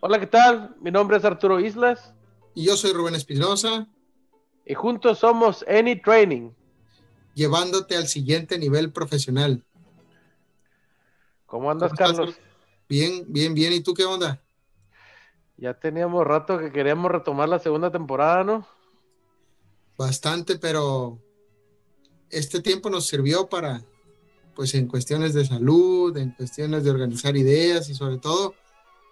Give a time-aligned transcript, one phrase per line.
[0.00, 0.76] Hola, ¿qué tal?
[0.80, 2.14] Mi nombre es Arturo Islas.
[2.54, 3.88] Y yo soy Rubén Espinosa.
[4.64, 6.52] Y juntos somos Any Training.
[7.34, 9.64] Llevándote al siguiente nivel profesional.
[11.46, 12.38] ¿Cómo andas, Carlos?
[12.88, 13.72] Bien, bien, bien.
[13.72, 14.40] ¿Y tú qué onda?
[15.56, 18.68] Ya teníamos rato que queríamos retomar la segunda temporada, ¿no?
[19.96, 21.18] Bastante, pero
[22.30, 23.82] este tiempo nos sirvió para,
[24.54, 28.54] pues en cuestiones de salud, en cuestiones de organizar ideas y sobre todo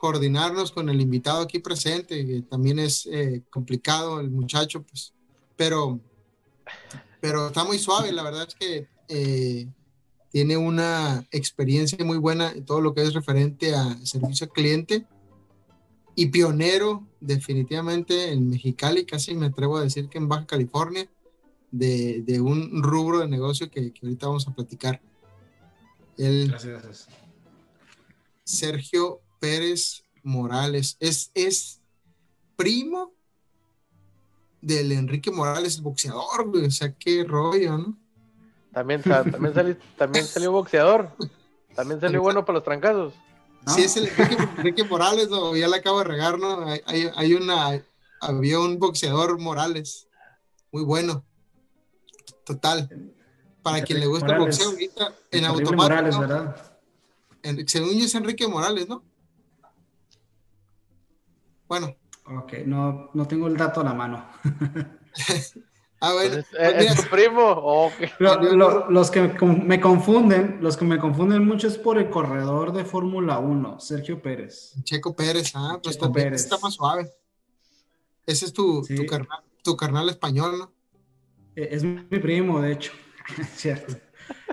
[0.07, 5.13] coordinarnos con el invitado aquí presente, que también es eh, complicado el muchacho, pues,
[5.57, 5.99] pero,
[7.21, 9.67] pero está muy suave, la verdad es que eh,
[10.31, 15.05] tiene una experiencia muy buena en todo lo que es referente a servicio al cliente
[16.15, 21.11] y pionero definitivamente en Mexicali, casi me atrevo a decir que en Baja California,
[21.73, 25.03] de, de un rubro de negocio que, que, ahorita vamos a platicar.
[26.17, 27.09] El gracias, gracias.
[28.45, 31.81] Sergio Pérez Morales es, es
[32.57, 33.13] primo
[34.61, 36.67] del Enrique Morales, el boxeador, güey.
[36.67, 37.97] O sea, qué rollo, ¿no?
[38.73, 41.11] También, también, salió, también salió boxeador.
[41.75, 43.15] También salió bueno para los trancazos.
[43.75, 44.09] Sí, es el
[44.59, 45.57] Enrique, Morales, ¿no?
[45.57, 46.67] ya le acabo de regar, ¿no?
[46.67, 47.83] Hay, hay, una,
[48.21, 50.09] había un boxeador Morales,
[50.71, 51.25] muy bueno,
[52.45, 52.89] total.
[53.63, 55.83] Para quien le gusta el boxeo ahorita, en automático.
[55.83, 56.57] Morales, ¿verdad?
[57.43, 59.03] En, según yo es Enrique Morales, ¿no?
[61.69, 61.97] Bueno.
[62.27, 64.27] Ok, no, no tengo el dato a la mano.
[65.99, 66.45] Ah, bueno.
[66.59, 67.91] ¿Es, tu primo?
[68.91, 73.39] los que me confunden, los que me confunden mucho es por el corredor de Fórmula
[73.39, 74.75] 1, Sergio Pérez.
[74.83, 76.43] Checo Pérez, ah, pues Checo Pérez.
[76.43, 77.11] está más suave.
[78.27, 80.73] Ese es tu, tu, carnal, tu carnal español, ¿no?
[81.55, 82.93] E, es mi primo, de hecho.
[83.57, 83.97] Cierto.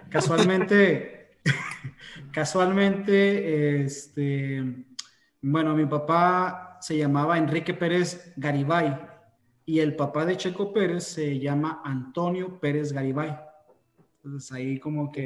[0.10, 1.40] Casualmente,
[2.32, 4.86] casualmente, este,
[5.42, 9.00] bueno, mi papá se llamaba Enrique Pérez Garibay
[9.66, 13.40] y el papá de Checo Pérez se llama Antonio Pérez Garibay.
[14.18, 15.26] Entonces ahí como que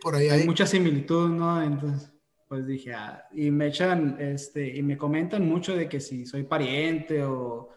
[0.00, 1.62] Por ahí hay, mucha similitud, ¿no?
[1.62, 2.10] Entonces,
[2.48, 6.44] pues dije, ah, y me echan, este, y me comentan mucho de que si soy
[6.44, 7.68] pariente o,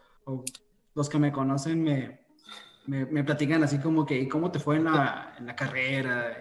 [0.95, 2.19] los que me conocen me,
[2.85, 6.37] me, platican así como que, ¿y cómo te fue en la, en la carrera?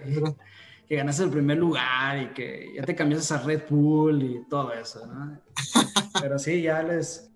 [0.88, 4.72] Que ganaste el primer lugar y que ya te cambiaste a Red Bull y todo
[4.72, 5.40] eso, ¿no?
[6.20, 7.30] Pero sí, ya les,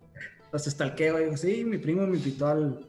[0.52, 1.18] los estalqueo.
[1.18, 2.86] Digo, sí, mi primo me invitó al,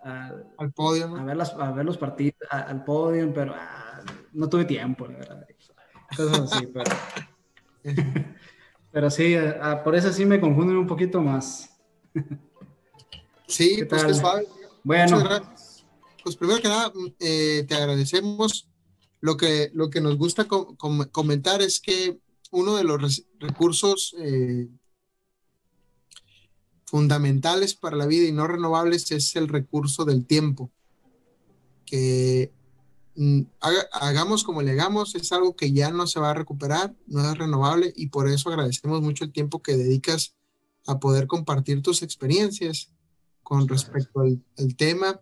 [0.00, 1.06] al, podio.
[1.14, 4.02] A, ver las, a ver los partidos, al podio, pero ah,
[4.32, 5.46] no tuve tiempo, la verdad.
[6.16, 6.90] Cosas así, pero.
[8.92, 11.70] pero sí, ah, por eso sí me confunden un poquito más.
[13.46, 14.46] sí, pues que suave.
[14.82, 15.22] Bueno.
[16.22, 16.90] Pues primero que nada,
[17.20, 18.66] eh, te agradecemos.
[19.24, 22.20] Lo que, lo que nos gusta comentar es que
[22.50, 24.68] uno de los recursos eh,
[26.84, 30.70] fundamentales para la vida y no renovables es el recurso del tiempo.
[31.86, 32.52] Que
[33.16, 33.40] mm,
[33.92, 37.38] hagamos como le hagamos, es algo que ya no se va a recuperar, no es
[37.38, 40.36] renovable y por eso agradecemos mucho el tiempo que dedicas
[40.86, 42.92] a poder compartir tus experiencias
[43.42, 45.18] con respecto al, tema.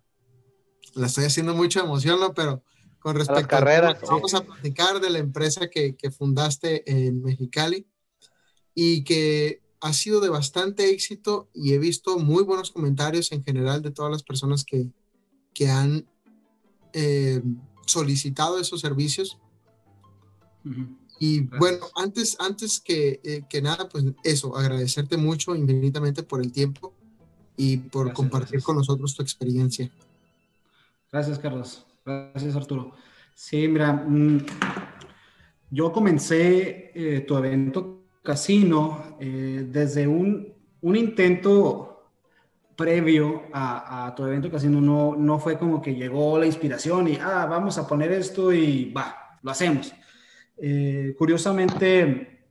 [0.96, 2.34] La estoy haciendo mucha emoción, ¿no?
[2.34, 2.64] Pero
[3.02, 7.86] con respecto a, la vamos a platicar de la empresa que, que fundaste en Mexicali
[8.74, 13.82] y que ha sido de bastante éxito y he visto muy buenos comentarios en general
[13.82, 14.86] de todas las personas que,
[15.52, 16.06] que han
[16.92, 17.42] eh,
[17.86, 19.38] solicitado esos servicios.
[21.18, 26.52] Y bueno, antes, antes que, eh, que, nada, pues eso, agradecerte mucho infinitamente por el
[26.52, 26.94] tiempo
[27.56, 29.90] y por compartir con nosotros tu experiencia.
[31.10, 31.84] Gracias, Carlos.
[32.04, 32.92] Gracias, Arturo.
[33.34, 34.38] Sí, mira, mm,
[35.70, 42.10] yo comencé eh, tu evento casino, eh, desde un, un, intento
[42.76, 47.46] previo a, tu evento casino, no, no fue como que llegó la inspiración y, ah,
[47.48, 49.92] vamos a poner esto y va, lo hacemos.
[50.56, 52.48] Eh, curiosamente,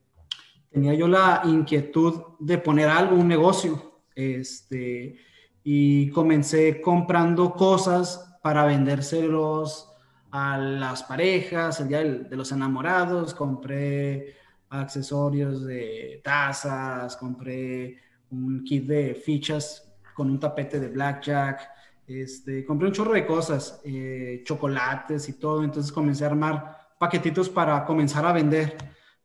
[0.69, 5.17] tenía yo la inquietud de poner algo, un negocio, este,
[5.63, 9.91] y comencé comprando cosas para vendérselos
[10.31, 14.35] a las parejas, el día de los enamorados, compré
[14.69, 17.97] accesorios de tazas, compré
[18.31, 21.69] un kit de fichas con un tapete de blackjack,
[22.07, 27.49] este, compré un chorro de cosas, eh, chocolates y todo, entonces comencé a armar paquetitos
[27.49, 28.77] para comenzar a vender.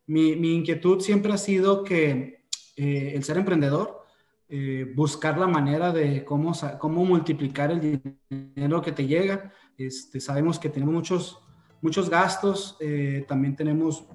[0.07, 2.47] Mi, mi inquietud siempre ha sido que
[2.77, 4.06] eh, el ser emprendedor,
[4.49, 9.53] eh, buscar la manera de cómo, cómo multiplicar el dinero que te llega.
[9.77, 11.41] Este, sabemos que tenemos muchos,
[11.83, 12.79] muchos gastos,
[13.27, 14.07] también tenemos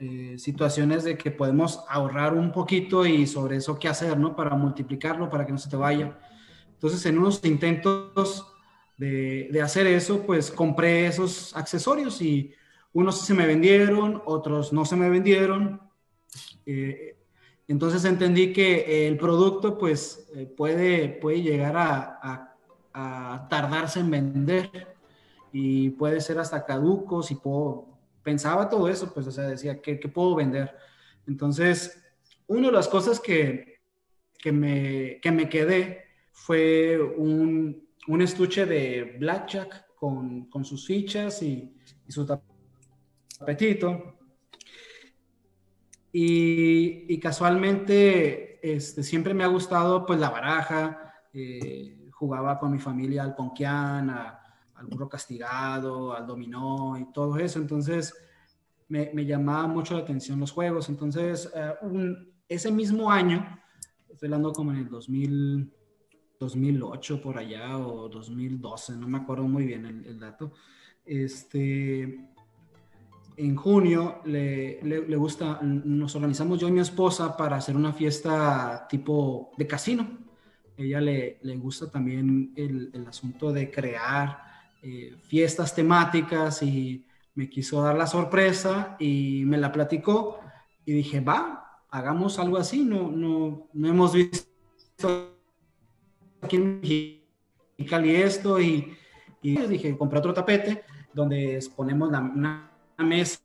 [0.00, 4.34] eh, situaciones de que podemos ahorrar un poquito y sobre eso qué hacer, ¿no?
[4.34, 6.18] Para multiplicarlo, para que no se te vaya.
[6.72, 8.52] Entonces, en unos intentos
[8.98, 12.52] de, de hacer eso, pues compré esos accesorios y
[12.92, 15.80] unos se me vendieron, otros no se me vendieron.
[16.66, 17.16] Eh,
[17.66, 22.50] entonces entendí que el producto pues eh, puede, puede llegar a,
[23.50, 24.94] tardarse en vender
[25.52, 27.88] y puede ser hasta caduco si puedo,
[28.22, 30.76] pensaba todo eso, pues o sea, decía, ¿qué, qué puedo vender?
[31.26, 32.00] Entonces,
[32.46, 33.80] una de las cosas que,
[34.38, 41.42] que, me, que me quedé fue un, un estuche de blackjack con, con sus fichas
[41.42, 41.74] y,
[42.06, 42.26] y su
[43.40, 44.14] apetito.
[46.16, 53.24] Y, casualmente este, siempre me ha gustado pues la baraja, eh, jugaba con mi familia
[53.24, 58.14] al ponquián, al burro castigado, al dominó y todo eso, entonces
[58.86, 61.74] me, me llamaba mucho la atención los juegos, entonces eh,
[62.48, 63.44] ese mismo año,
[64.08, 65.72] estoy hablando como en el 2000,
[66.38, 70.52] 2008 por allá o 2012, no me acuerdo muy bien el, el dato,
[71.04, 72.33] este,
[73.36, 78.86] en junio le, le, gusta, nos organizamos yo y mi esposa para hacer una fiesta
[78.88, 80.06] tipo de casino.
[80.76, 84.38] Ella le, le gusta también el, el, asunto de crear
[84.82, 90.40] eh, fiestas temáticas y me quiso dar la sorpresa y me la platicó
[90.84, 94.46] y dije, va, hagamos algo así, no, no, no hemos visto
[96.40, 98.96] aquí en Mexicali esto y,
[99.42, 103.40] y dije, compré otro tapete donde ponemos la, una mesa,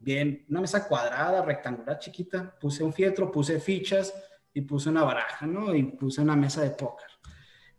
[0.00, 4.12] bien, una mesa cuadrada, rectangular, chiquita, puse un fietro, puse fichas
[4.52, 5.74] y puse una baraja, ¿no?
[5.74, 7.06] Y puse una mesa de póker.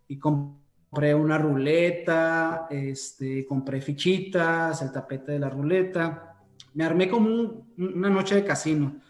[0.07, 6.37] Y compré una ruleta, este, compré fichitas, el tapete de la ruleta.
[6.73, 9.01] Me armé como una noche de casino,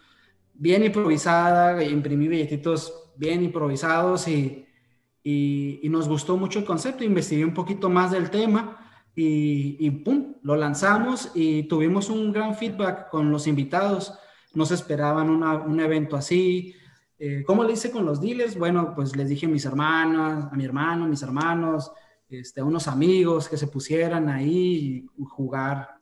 [0.54, 4.66] bien improvisada, imprimí billetitos bien improvisados y,
[5.22, 7.04] y, y nos gustó mucho el concepto.
[7.04, 10.36] Investigué un poquito más del tema y, ¡pum!
[10.42, 14.14] Lo lanzamos y tuvimos un gran feedback con los invitados.
[14.54, 16.74] No se esperaban un evento así.
[17.18, 18.56] Eh, ¿Cómo le hice con los dealers?
[18.56, 21.92] Bueno, pues les dije a mis hermanas, a mi hermano, mis hermanos,
[22.28, 25.96] este, a unos amigos que se pusieran ahí y jugar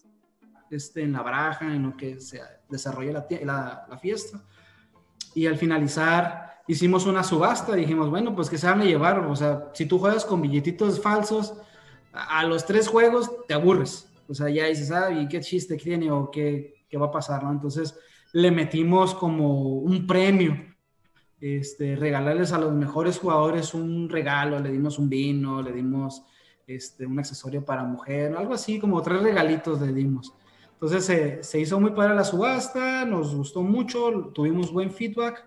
[0.70, 4.44] este, en la baraja, en lo que se desarrolla la, la, la fiesta.
[5.34, 7.75] Y al finalizar, hicimos una subasta.
[7.75, 9.19] Dijimos, bueno, pues que se van a llevar.
[9.26, 11.54] O sea, si tú juegas con billetitos falsos,
[12.19, 14.11] a los tres juegos te aburres.
[14.29, 17.44] O sea, ya dices, ah, ¿y qué chiste tiene o qué, qué va a pasar?
[17.44, 17.53] ¿no?
[17.53, 17.99] Entonces
[18.32, 20.56] le metimos como un premio,
[21.41, 26.25] este, regalarles a los mejores jugadores un regalo, le dimos un vino, le dimos
[26.67, 30.35] este, un accesorio para mujer, algo así, como tres regalitos le dimos.
[30.73, 35.44] Entonces se, se hizo muy padre la subasta, nos gustó mucho, tuvimos buen feedback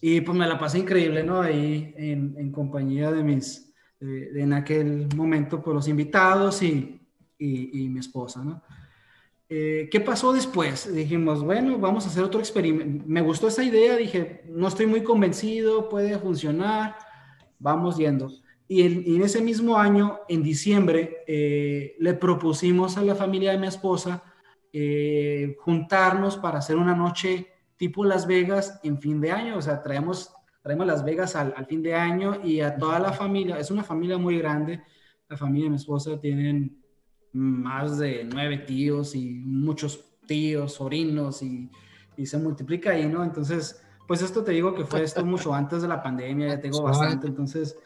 [0.00, 1.40] y pues me la pasé increíble, ¿no?
[1.40, 3.71] Ahí en, en compañía de mis,
[4.02, 7.00] en aquel momento, por pues, los invitados y,
[7.38, 8.62] y, mi esposa, ¿no?
[9.48, 10.92] Eh, ¿Qué pasó después?
[10.92, 13.04] Dijimos, bueno, vamos a hacer otro experimento.
[13.06, 16.96] Me gustó esa idea, dije, no estoy muy convencido, puede funcionar,
[17.58, 18.30] vamos yendo.
[18.66, 23.66] Y en, ese mismo año, en diciembre, eh, le propusimos a la familia de mi
[23.66, 24.22] esposa
[24.72, 29.58] eh, juntarnos para hacer una noche tipo Las Vegas en fin de año.
[29.58, 30.32] O sea, traemos
[30.62, 33.82] traemos Las Vegas al, al, fin de año y a toda la familia, es una
[33.82, 34.82] familia muy grande,
[35.28, 36.80] la familia de mi esposa tienen
[37.32, 41.70] más de nueve tíos y muchos tíos, sobrinos y,
[42.16, 43.24] y se multiplica ahí, ¿no?
[43.24, 46.82] Entonces, pues esto te digo que fue esto mucho antes de la pandemia, ya tengo
[46.82, 47.76] bastante, entonces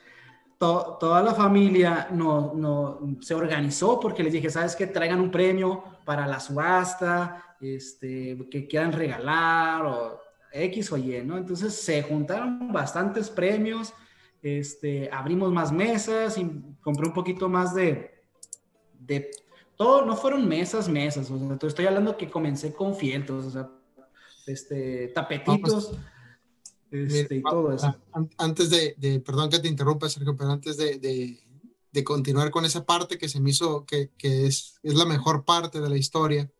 [0.58, 4.86] to, toda la familia no, no, se organizó porque les dije, ¿sabes qué?
[4.86, 10.20] Traigan un premio para la subasta, este, que quieran regalar o
[10.64, 11.36] X o Y, ¿no?
[11.36, 13.92] Entonces se juntaron bastantes premios,
[14.42, 16.48] este, abrimos más mesas y
[16.80, 18.22] compré un poquito más de,
[19.00, 19.30] de
[19.76, 23.70] todo, no fueron mesas, mesas, o sea, estoy hablando que comencé con fieltros, o sea,
[24.46, 25.92] este, tapetitos,
[26.90, 27.94] este, y todo eso.
[28.38, 31.40] Antes de, perdón que te interrumpa, Sergio, pero antes de, de,
[31.92, 35.44] de, continuar con esa parte que se me hizo, que, que es, es la mejor
[35.44, 36.50] parte de la historia,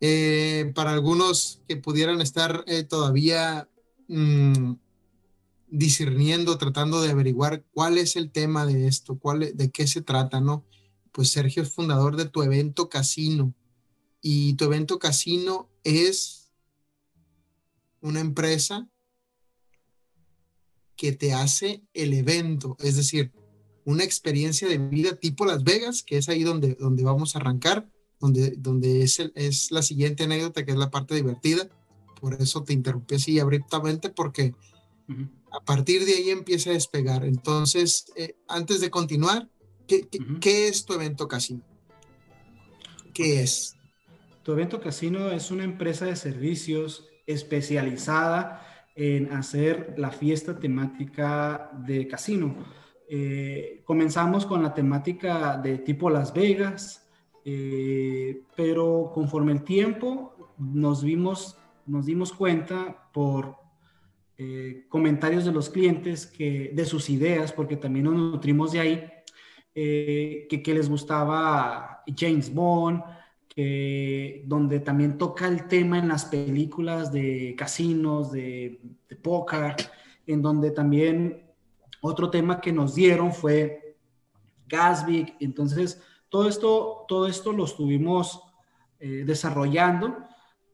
[0.00, 3.68] eh, para algunos que pudieran estar eh, todavía
[4.08, 4.74] mmm,
[5.68, 10.40] discerniendo, tratando de averiguar cuál es el tema de esto, cuál, de qué se trata,
[10.40, 10.64] ¿no?
[11.12, 13.54] Pues Sergio es fundador de tu evento casino
[14.22, 16.50] y tu evento casino es
[18.00, 18.88] una empresa
[20.96, 23.32] que te hace el evento, es decir,
[23.84, 27.90] una experiencia de vida tipo Las Vegas, que es ahí donde, donde vamos a arrancar,
[28.20, 31.68] donde, donde es, el, es la siguiente anécdota, que es la parte divertida.
[32.20, 34.54] Por eso te interrumpí así abruptamente, porque
[35.50, 37.24] a partir de ahí empieza a despegar.
[37.24, 39.48] Entonces, eh, antes de continuar,
[39.88, 40.06] ¿qué,
[40.40, 41.62] qué, es tu evento casino?
[43.14, 43.76] ¿Qué es?
[44.42, 52.06] Tu evento casino es una empresa de servicios especializada en hacer la fiesta temática de
[52.06, 52.54] casino.
[53.08, 56.99] Eh, comenzamos con la temática de tipo Las Vegas,
[57.44, 61.56] eh, pero conforme el tiempo nos vimos,
[61.86, 63.56] nos dimos cuenta por
[64.38, 69.10] eh, comentarios de los clientes que de sus ideas, porque también nos nutrimos de ahí,
[69.72, 73.02] que, que les gustaba James Bond,
[73.48, 79.76] que, donde también toca el tema en las películas de casinos, de, de póker,
[80.26, 81.50] en donde también
[82.00, 83.96] otro tema que nos dieron fue
[84.68, 85.36] Gasvik.
[85.40, 88.40] Entonces, todo esto, todo esto lo estuvimos
[88.98, 90.16] eh, desarrollando.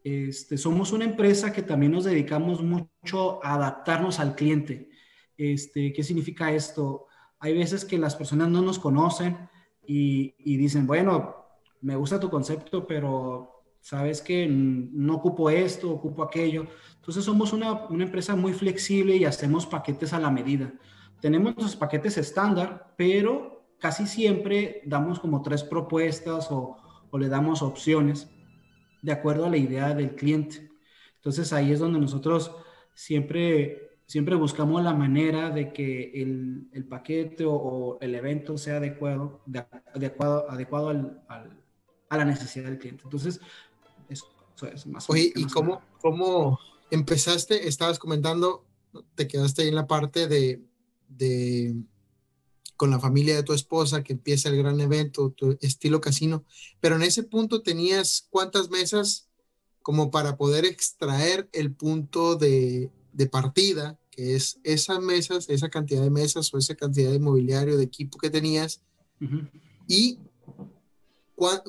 [0.04, 4.90] Este, somos una empresa que también nos dedicamos mucho a adaptarnos al cliente.
[5.36, 7.06] Este, ¿Qué significa esto?
[7.40, 9.48] Hay veces que las personas no nos conocen
[9.84, 11.34] y, y dicen, bueno,
[11.80, 16.66] me gusta tu concepto, pero sabes que no ocupo esto, ocupo aquello.
[16.96, 20.72] Entonces somos una, una, empresa muy flexible y hacemos paquetes a la medida.
[21.20, 23.55] Tenemos los paquetes estándar, pero
[23.86, 26.76] casi siempre damos como tres propuestas o,
[27.08, 28.28] o le damos opciones
[29.00, 30.68] de acuerdo a la idea del cliente.
[31.14, 32.50] Entonces ahí es donde nosotros
[32.94, 39.40] siempre, siempre buscamos la manera de que el, el paquete o, el evento sea adecuado,
[39.46, 39.64] de,
[39.94, 41.56] adecuado, adecuado al, al
[42.08, 43.04] a la necesidad del cliente.
[43.04, 43.40] Entonces,
[44.08, 44.26] eso,
[44.66, 45.08] es más.
[45.08, 46.58] Oye, ¿y cómo, cómo
[46.90, 47.68] empezaste?
[47.68, 48.64] Estabas comentando,
[49.14, 50.60] te quedaste ahí en la parte de,
[51.06, 51.76] de
[52.76, 56.44] con la familia de tu esposa, que empieza el gran evento, tu estilo casino,
[56.80, 59.28] pero en ese punto tenías cuántas mesas
[59.82, 66.02] como para poder extraer el punto de, de partida, que es esas mesas, esa cantidad
[66.02, 68.82] de mesas o esa cantidad de mobiliario, de equipo que tenías,
[69.88, 70.18] y
[71.34, 71.62] ¿cuál,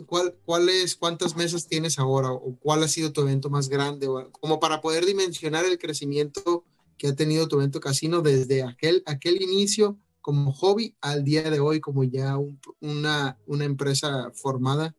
[0.45, 4.07] cuáles, cuántas mesas tienes ahora o cuál ha sido tu evento más grande?
[4.31, 6.65] como para poder dimensionar el crecimiento
[6.97, 11.61] que ha tenido tu evento casino desde aquel, aquel inicio como hobby al día de
[11.61, 12.37] hoy como ya
[12.81, 14.93] una, una empresa formada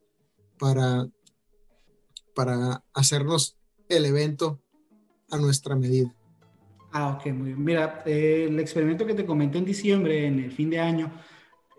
[0.58, 1.06] para,
[2.34, 3.58] para hacernos
[3.90, 4.58] el evento
[5.30, 6.14] a nuestra medida.
[6.92, 7.62] Ah, ok, muy bien.
[7.62, 11.12] Mira, eh, el experimento que te comenté en diciembre, en el fin de año,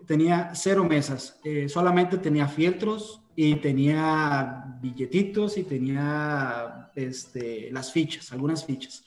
[0.06, 8.30] tenía cero mesas, eh, solamente tenía fieltros y tenía billetitos y tenía este, las fichas,
[8.30, 9.04] algunas fichas.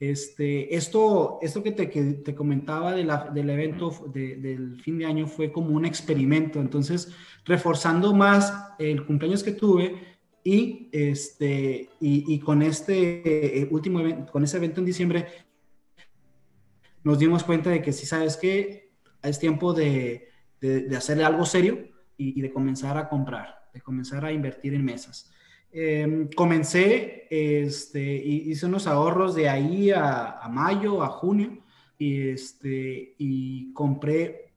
[0.00, 5.26] Este, esto, esto que te, que te comentaba de del evento del fin de año
[5.26, 7.12] fue como un experimento, entonces
[7.44, 9.94] reforzando más el cumpleaños que tuve
[10.42, 15.26] y, este, y con este eh, último evento, con ese evento en diciembre,
[17.04, 18.90] nos dimos cuenta de que si sabes que
[19.22, 20.28] es tiempo de,
[20.60, 25.30] de, hacerle algo serio y, de comenzar a comprar, de comenzar a invertir en mesas.
[25.76, 31.64] Em, comencé, este, hice unos ahorros de ahí a, mayo, a junio,
[31.98, 34.54] y, este, y compré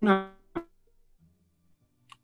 [0.00, 0.36] una,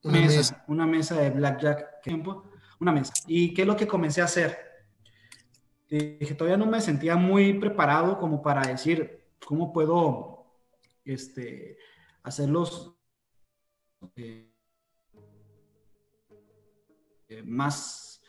[0.03, 2.51] mesa, una mesa de blackjack, tiempo,
[2.81, 3.13] una mesa.
[3.29, 4.59] ¿Y qué es lo que comencé a hacer?
[5.89, 10.53] Dije, todavía no me sentía muy preparado como para decir cómo puedo
[11.05, 11.79] este,
[12.25, 12.97] hacerlos
[14.17, 14.50] eh, eh,
[17.45, 18.23] más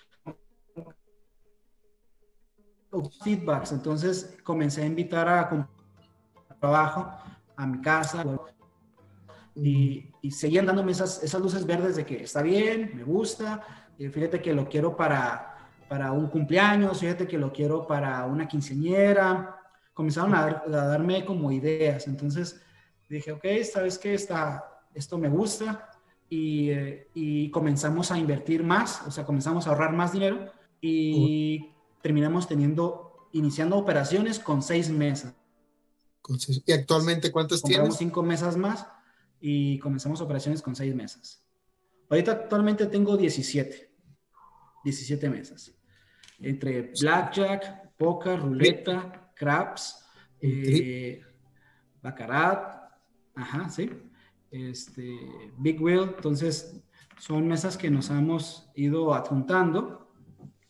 [3.24, 3.72] feedbacks.
[3.72, 5.68] Entonces comencé a invitar a
[6.60, 7.12] trabajo
[7.56, 8.24] a mi casa
[9.56, 14.10] y, y, seguían dándome esas, esas luces verdes de que está bien, me gusta, eh,
[14.10, 19.58] fíjate que lo quiero para, para un cumpleaños, fíjate que lo quiero para una quinceañera.
[19.94, 22.08] Comenzaron a, a darme como ideas.
[22.08, 22.62] Entonces
[23.10, 24.14] dije, ok, ¿sabes qué?
[24.14, 25.91] Está, esto me gusta.
[26.34, 31.74] Y, eh, y, comenzamos a invertir más, o sea, comenzamos a ahorrar más dinero y
[32.02, 35.36] terminamos teniendo, iniciando operaciones con seis mesas.
[36.66, 37.98] ¿Y actualmente cuántas Compramos tienes?
[37.98, 38.88] cinco mesas más
[39.42, 41.44] y comenzamos operaciones con seis mesas.
[42.10, 43.92] Ahorita actualmente tengo 17,
[44.86, 45.74] 17 mesas.
[46.40, 50.06] Entre blackjack, poker, ruleta, craps,
[50.40, 51.22] eh,
[52.02, 52.82] baccarat,
[53.36, 53.90] Ajá, sí.
[54.52, 55.18] Este,
[55.58, 56.82] Big Wheel, entonces
[57.18, 60.12] son mesas que nos hemos ido adjuntando.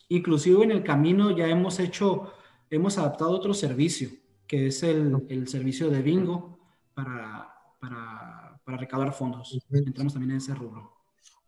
[0.08, 2.32] Inclusive en el camino ya hemos hecho,
[2.70, 4.10] hemos adaptado otro servicio,
[4.46, 6.58] que es el, el servicio de bingo
[6.94, 9.58] para, para, para, recaudar fondos.
[9.70, 10.92] Entramos también en ese rubro.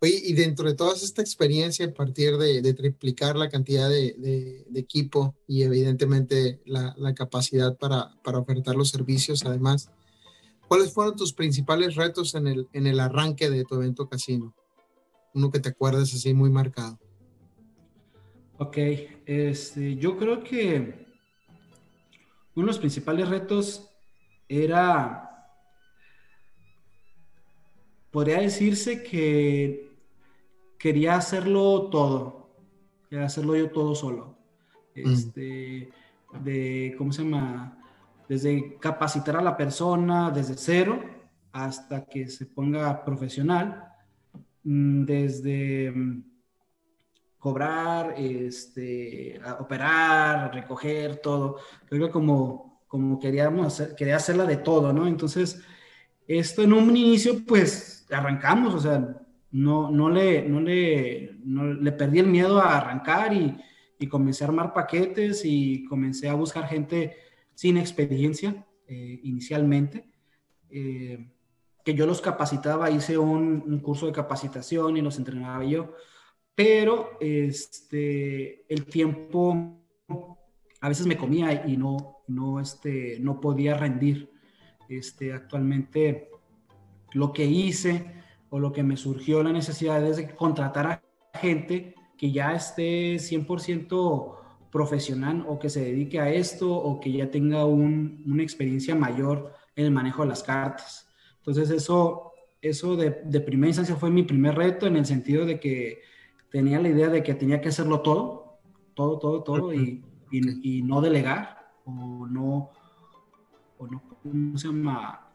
[0.01, 5.35] Oye, y dentro de toda esta experiencia, a partir de, triplicar la cantidad de, equipo
[5.47, 9.91] y evidentemente la, capacidad para, para, ofertar los servicios, además,
[10.75, 14.53] ¿cuáles fueron tus principales retos en el, en el arranque de tu evento casino?
[15.33, 16.99] Uno que te acuerdes así muy marcado.
[18.59, 18.77] Ok,
[19.25, 21.07] este, yo creo que
[22.57, 23.89] uno de los principales retos
[24.49, 25.49] era
[28.11, 29.93] podría decirse que
[30.77, 32.51] quería hacerlo todo,
[33.09, 34.37] quería hacerlo yo todo solo.
[34.97, 35.13] Mm.
[35.13, 35.93] Este,
[36.43, 37.79] de, ¿cómo se llama?
[38.29, 41.01] Desde capacitar a la persona desde cero
[41.53, 43.85] hasta que se ponga profesional,
[44.65, 46.25] mm, desde mm,
[47.39, 51.59] cobrar, este, operar, recoger, todo.
[51.87, 55.07] Creo que como, como queríamos hacer, quería hacerla de todo, ¿no?
[55.07, 55.63] Entonces,
[56.27, 59.17] esto en un inicio, pues arrancamos, o sea,
[59.53, 63.57] no, no, le, no, le, le perdí el miedo a arrancar y,
[63.99, 67.17] y, comencé a armar paquetes y comencé a buscar gente
[67.55, 70.11] sin experiencia eh, inicialmente,
[70.71, 71.31] eh,
[71.85, 75.95] que yo los capacitaba, hice un, curso de capacitación y los entrenaba yo,
[76.55, 79.81] pero este, el tiempo
[80.81, 84.31] a veces me comía y no, no, este, no podía rendir.
[84.89, 86.31] Este, actualmente
[87.13, 91.03] lo que hice o lo que me surgió la necesidad es de contratar a
[91.39, 94.44] gente que ya esté 100%
[94.75, 99.85] profesional o que se dedique a esto o que ya tenga una experiencia mayor en
[99.85, 101.09] el manejo de las cartas.
[101.37, 106.01] Entonces eso, eso de, primera instancia fue mi primer reto en el sentido de que
[106.51, 108.59] tenía la idea de que tenía que hacerlo todo,
[108.95, 112.73] todo, todo, todo y, y, y no delegar o no,
[113.79, 115.29] o no ¿cómo se llama?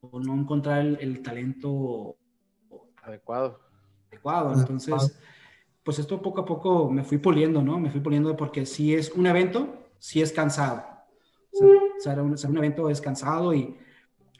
[0.00, 2.16] O no encontrar el, talento
[3.00, 3.60] adecuado.
[4.10, 4.54] Adecuado.
[4.58, 5.16] Entonces,
[5.82, 7.78] pues esto poco a poco me fui poliendo, ¿no?
[7.78, 10.84] Me fui poliendo porque si es un evento, si es cansado.
[11.52, 13.76] O sea, un, un, evento es cansado y,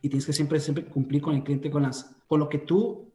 [0.00, 3.12] y, tienes que siempre, siempre cumplir con el cliente, con, las, con lo que tú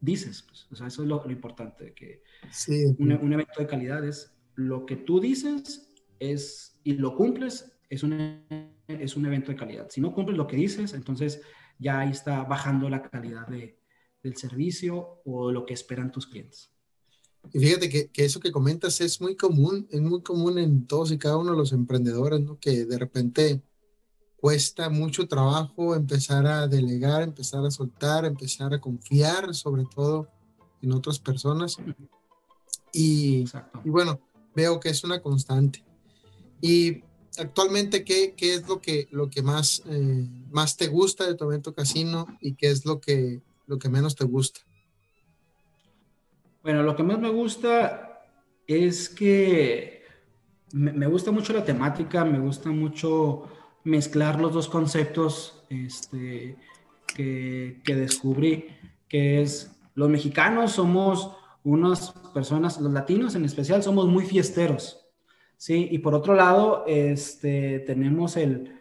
[0.00, 0.42] dices.
[0.42, 0.68] Pues.
[0.70, 2.84] O sea, eso es lo, importante, que sí.
[2.98, 8.02] un, un, evento de calidad es lo que tú dices es, y lo cumples, es
[8.02, 8.44] un
[8.98, 9.88] es un evento de calidad.
[9.90, 11.42] Si no cumples lo que dices, entonces
[11.78, 13.78] ya ahí está bajando la calidad de,
[14.22, 16.74] del servicio o lo que esperan tus clientes.
[17.52, 21.10] Y fíjate que, que, eso que comentas es muy común, es muy común en todos
[21.10, 22.58] y cada uno de los emprendedores, ¿no?
[22.58, 23.62] Que de repente
[24.36, 30.28] cuesta mucho trabajo empezar a delegar, empezar a soltar, empezar a confiar sobre todo
[30.82, 31.76] en otras personas.
[32.92, 33.44] Y,
[33.84, 34.20] y bueno,
[34.54, 35.84] veo que es una constante.
[36.60, 37.02] Y
[37.38, 41.44] actualmente, ¿qué, ¿qué, es lo que, lo que más, eh, más te gusta de tu
[41.44, 44.60] evento casino y qué es lo que, lo que menos te gusta?
[46.62, 48.22] Bueno, lo que más me gusta
[48.66, 50.04] es que
[50.72, 53.48] me, gusta mucho la temática, me gusta mucho
[53.84, 56.56] mezclar los dos conceptos este,
[57.06, 58.66] que, que descubrí,
[59.08, 65.00] que es los mexicanos somos unas personas, los latinos en especial, somos muy fiesteros.
[65.56, 68.80] Sí, y por otro lado, este, tenemos el,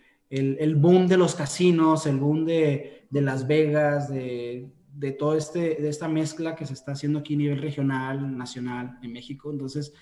[0.78, 6.08] boom de los casinos, el boom de, Las Vegas, de, de, todo este, de esta
[6.08, 9.52] mezcla que se está haciendo aquí a nivel regional, nacional, en México.
[9.52, 9.94] Entonces,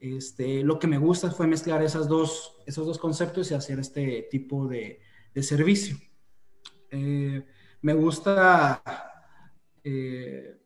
[0.00, 4.28] este, lo que me gusta fue mezclar esas dos, esos dos conceptos y hacer este
[4.30, 5.00] tipo de,
[5.40, 5.96] servicio.
[6.90, 7.42] Eh,
[7.80, 8.82] me gusta
[9.82, 10.62] eh,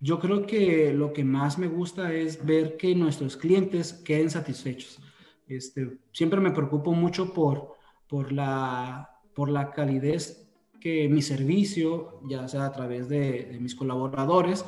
[0.00, 4.98] yo creo que lo que más me gusta es ver que nuestros clientes queden satisfechos.
[5.46, 7.74] Este, siempre me preocupo mucho por,
[8.08, 10.49] por, la, por la calidez
[10.80, 14.64] que mi servicio, ya sea a través de, mis colaboradores,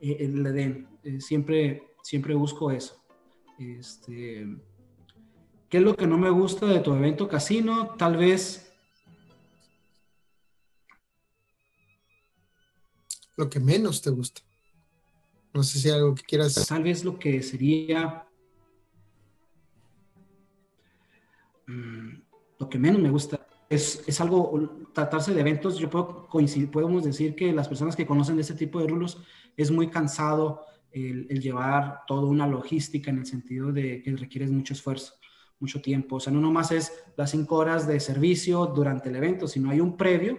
[0.00, 0.88] eh, eh, le den.
[1.04, 3.02] Eh, siempre, siempre busco eso.
[3.58, 4.46] Este,
[5.68, 7.94] ¿Qué es lo que no me gusta de tu evento casino?
[7.96, 8.68] Tal vez...
[13.36, 14.42] Lo que menos te gusta.
[15.54, 16.66] No sé si hay algo que quieras.
[16.66, 18.26] Tal vez lo que sería.
[21.66, 22.20] Mm,
[22.58, 25.78] lo que menos me gusta es, es, algo, tratarse de eventos.
[25.78, 29.22] Yo puedo coincidir, podemos decir que las personas que conocen de este tipo de rulos
[29.56, 34.74] es muy cansado el, llevar toda una logística en el sentido de que requiere mucho
[34.74, 35.14] esfuerzo,
[35.58, 36.16] mucho tiempo.
[36.16, 39.80] O sea, no nomás es las cinco horas de servicio durante el evento, sino hay
[39.80, 40.38] un previo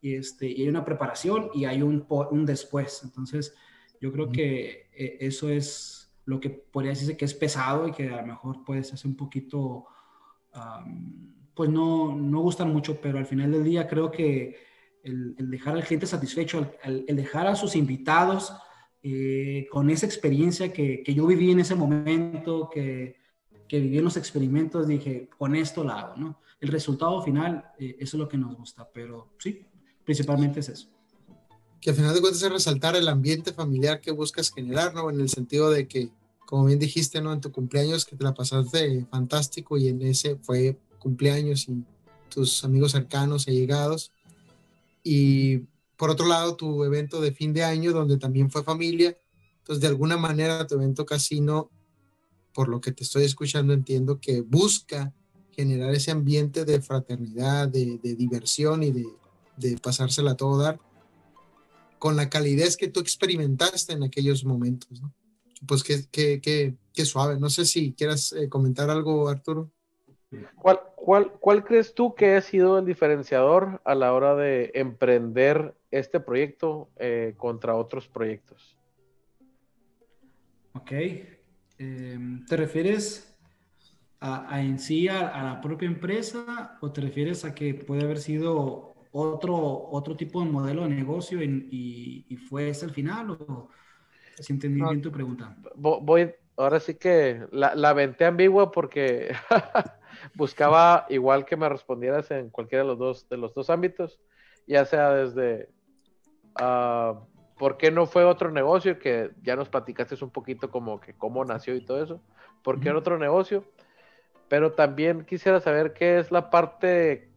[0.00, 3.00] y, este, y hay una preparación y hay un, un después.
[3.04, 3.54] Entonces,
[4.00, 8.08] yo creo que eh, eso es lo que podría decirse que es pesado y que
[8.08, 9.86] a lo mejor puede ser un poquito,
[11.54, 14.56] pues no, no gustan mucho, pero al final del día creo que
[15.02, 18.52] el, dejar al cliente satisfecho, el, dejar a sus invitados
[19.02, 23.16] eh, con esa experiencia que, que, yo viví en ese momento, que,
[23.68, 26.40] que, viví en los experimentos, dije, con esto la hago, ¿no?
[26.58, 29.66] El resultado final, eh, eso es lo que nos gusta, pero sí,
[30.04, 30.88] principalmente es eso.
[31.80, 35.10] Que al final de cuentas es resaltar el ambiente familiar que buscas generar, ¿no?
[35.10, 36.08] En el sentido de que,
[36.46, 37.34] como bien dijiste, ¿no?
[37.34, 41.84] En tu cumpleaños que te la pasaste fantástico y en ese fue cumpleaños y
[42.28, 44.10] tus amigos cercanos y llegados.
[45.04, 45.58] Y
[45.96, 49.16] por otro lado, tu evento de fin de año, donde también fue familia.
[49.58, 51.70] Entonces, de alguna manera, tu evento casino,
[52.52, 55.12] por lo que te estoy escuchando, entiendo que busca
[55.52, 59.06] generar ese ambiente de fraternidad, de, diversión y de,
[59.56, 60.80] de, pasársela a todo dar,
[61.98, 65.00] con la calidez que tú experimentaste en aquellos momentos.
[65.00, 65.14] ¿no?
[65.66, 67.38] Pues qué, qué, qué, qué, suave.
[67.38, 69.70] No sé si quieras eh, comentar algo, Arturo.
[70.56, 75.74] ¿Cuál, cuál, cuál crees tú que ha sido el diferenciador a la hora de emprender
[75.90, 78.76] este proyecto eh, contra otros proyectos?
[80.72, 80.92] Ok.
[81.78, 83.36] Em, ¿Te refieres
[84.20, 88.94] a, en sí a, la propia empresa o te refieres a que puede haber sido
[89.12, 89.56] otro,
[89.90, 93.30] otro tipo de modelo de negocio y, y, fue ese el final?
[93.30, 93.68] ¿O
[94.38, 95.56] si entendí bien tu pregunta?
[95.76, 99.34] Voy, ahora sí que la, la venté ambigua porque
[100.34, 104.20] buscaba igual que me respondieras en cualquiera de los dos, de los dos ámbitos,
[104.66, 105.68] ya sea desde
[106.60, 107.18] uh,
[107.58, 111.44] por qué no fue otro negocio, que ya nos platicaste un poquito como que cómo
[111.44, 112.22] nació y todo eso,
[112.62, 113.64] por qué era otro negocio,
[114.48, 117.30] pero también quisiera saber qué es la parte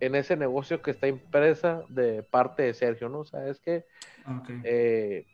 [0.00, 3.20] en ese negocio que está impresa de parte de Sergio, ¿no?
[3.20, 3.84] O sea, es que
[4.62, 5.26] eh,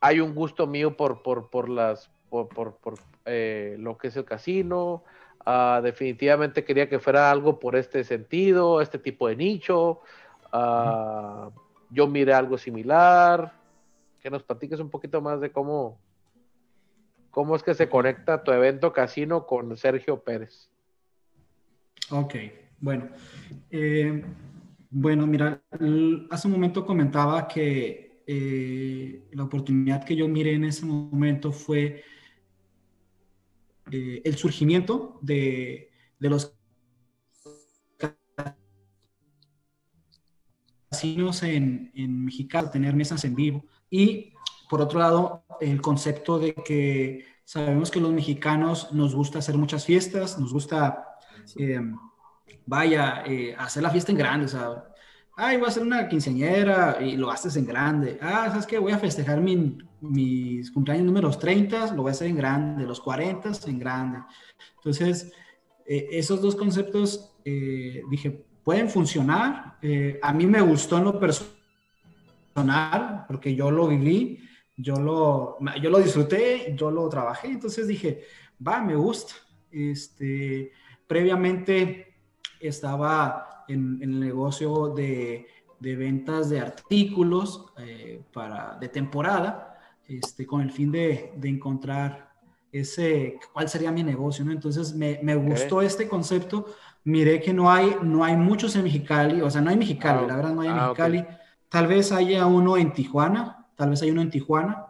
[0.00, 4.16] hay un gusto mío por, por, por las, por, por, por eh, lo que es
[4.16, 5.04] el casino,
[5.44, 10.00] Ah, definitivamente quería que fuera algo por este sentido, este tipo de nicho.
[10.52, 11.50] Uh,
[11.90, 13.52] yo miré algo similar.
[14.20, 15.98] Que nos platiques un poquito más de cómo,
[17.30, 20.70] cómo es que se conecta tu evento casino con Sergio Pérez.
[22.10, 22.34] Ok,
[22.80, 23.08] bueno.
[23.70, 24.22] Eh,
[24.90, 25.62] bueno, mira,
[26.30, 32.04] hace un momento comentaba que eh, la oportunidad que yo miré en ese momento fue
[33.90, 35.90] eh, el surgimiento de,
[36.20, 36.54] los
[40.88, 43.64] casinos en, en Mexicali, tener mesas en vivo.
[43.90, 44.32] Y
[44.68, 49.84] por otro lado, el concepto de que sabemos que los mexicanos nos gusta hacer muchas
[49.84, 51.04] fiestas, nos gusta,
[51.58, 51.80] eh,
[52.64, 53.24] vaya,
[53.58, 54.89] hacer la fiesta en grande, o sea,
[55.40, 58.18] ay, voy a hacer una quinceañera y lo haces en grande.
[58.20, 58.78] Ah, ¿sabes qué?
[58.78, 63.00] Voy a festejar mi, mis cumpleaños números 30, lo voy a hacer en grande, los
[63.00, 64.18] 40 en grande.
[64.76, 65.32] Entonces,
[65.86, 69.78] eh, esos dos conceptos, eh, dije, pueden funcionar.
[69.80, 75.88] Eh, a mí me gustó en lo personal, porque yo lo viví, yo lo, yo
[75.88, 77.48] lo disfruté, yo lo trabajé.
[77.48, 78.24] Entonces dije,
[78.66, 79.32] va, me gusta.
[79.70, 80.72] Este,
[81.06, 82.14] previamente
[82.60, 85.46] estaba en, en el negocio de,
[85.78, 87.66] de, ventas de artículos
[88.32, 92.32] para, de temporada este, con el fin de, de, encontrar
[92.72, 94.52] ese, cuál sería mi negocio, ¿no?
[94.52, 96.66] Entonces me, me gustó este concepto,
[97.04, 100.26] miré que no hay, no hay muchos en Mexicali, o sea, no hay Mexicali, ah,
[100.26, 101.24] la verdad no hay en ah, Mexicali,
[101.68, 104.86] tal vez haya uno en Tijuana, tal vez hay uno en Tijuana,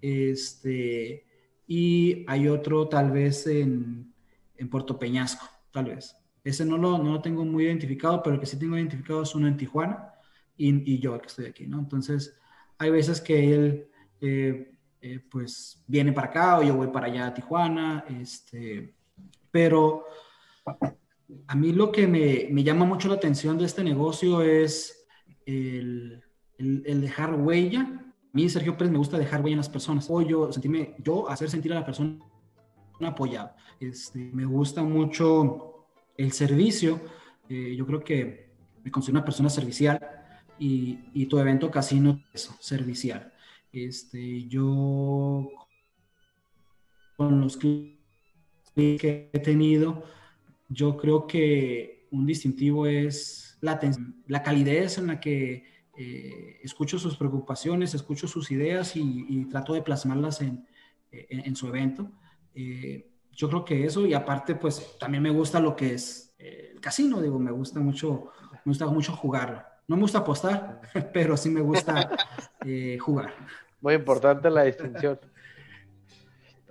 [0.00, 1.24] este,
[1.66, 4.12] y hay otro tal vez en,
[4.56, 6.16] en Puerto Peñasco, tal vez.
[6.46, 9.34] Ese no lo, no lo tengo muy identificado, pero el que sí tengo identificado es
[9.34, 10.14] uno en Tijuana
[10.56, 11.80] y, y yo que estoy aquí, ¿no?
[11.80, 12.38] Entonces,
[12.78, 13.88] hay veces que él
[14.20, 18.94] eh, eh, pues viene para acá o yo voy para allá a Tijuana, este,
[19.50, 20.04] pero
[21.48, 25.04] a mí lo que me, me llama mucho la atención de este negocio es
[25.46, 26.22] el,
[26.58, 27.80] el, dejar huella.
[27.82, 30.06] A mí, Sergio Pérez, me gusta dejar huella en las personas.
[30.08, 32.18] O yo, sentirme, yo hacer sentir a la persona
[33.00, 33.50] apoyado.
[33.80, 35.75] Este, me gusta mucho
[36.16, 37.00] el servicio.
[37.48, 38.50] Eh, yo creo que
[38.84, 40.00] me considero una persona servicial
[40.58, 43.32] y, y tu evento casino es servicial.
[43.72, 45.50] Este, yo
[47.16, 47.96] con los clientes
[48.74, 50.04] que he tenido,
[50.68, 53.80] yo creo que un distintivo es la,
[54.26, 55.64] la calidez en la que
[55.98, 60.66] eh, escucho sus preocupaciones, escucho sus ideas y, trato de plasmarlas en,
[61.10, 62.10] en, su evento.
[62.54, 66.70] Eh, yo creo que eso, y aparte, pues también me gusta lo que es eh,
[66.72, 69.76] el casino, digo, me gusta mucho, me gusta mucho jugar.
[69.86, 70.80] No me gusta apostar,
[71.12, 72.10] pero sí me gusta
[73.00, 73.34] jugar.
[73.80, 75.20] Muy importante la distinción.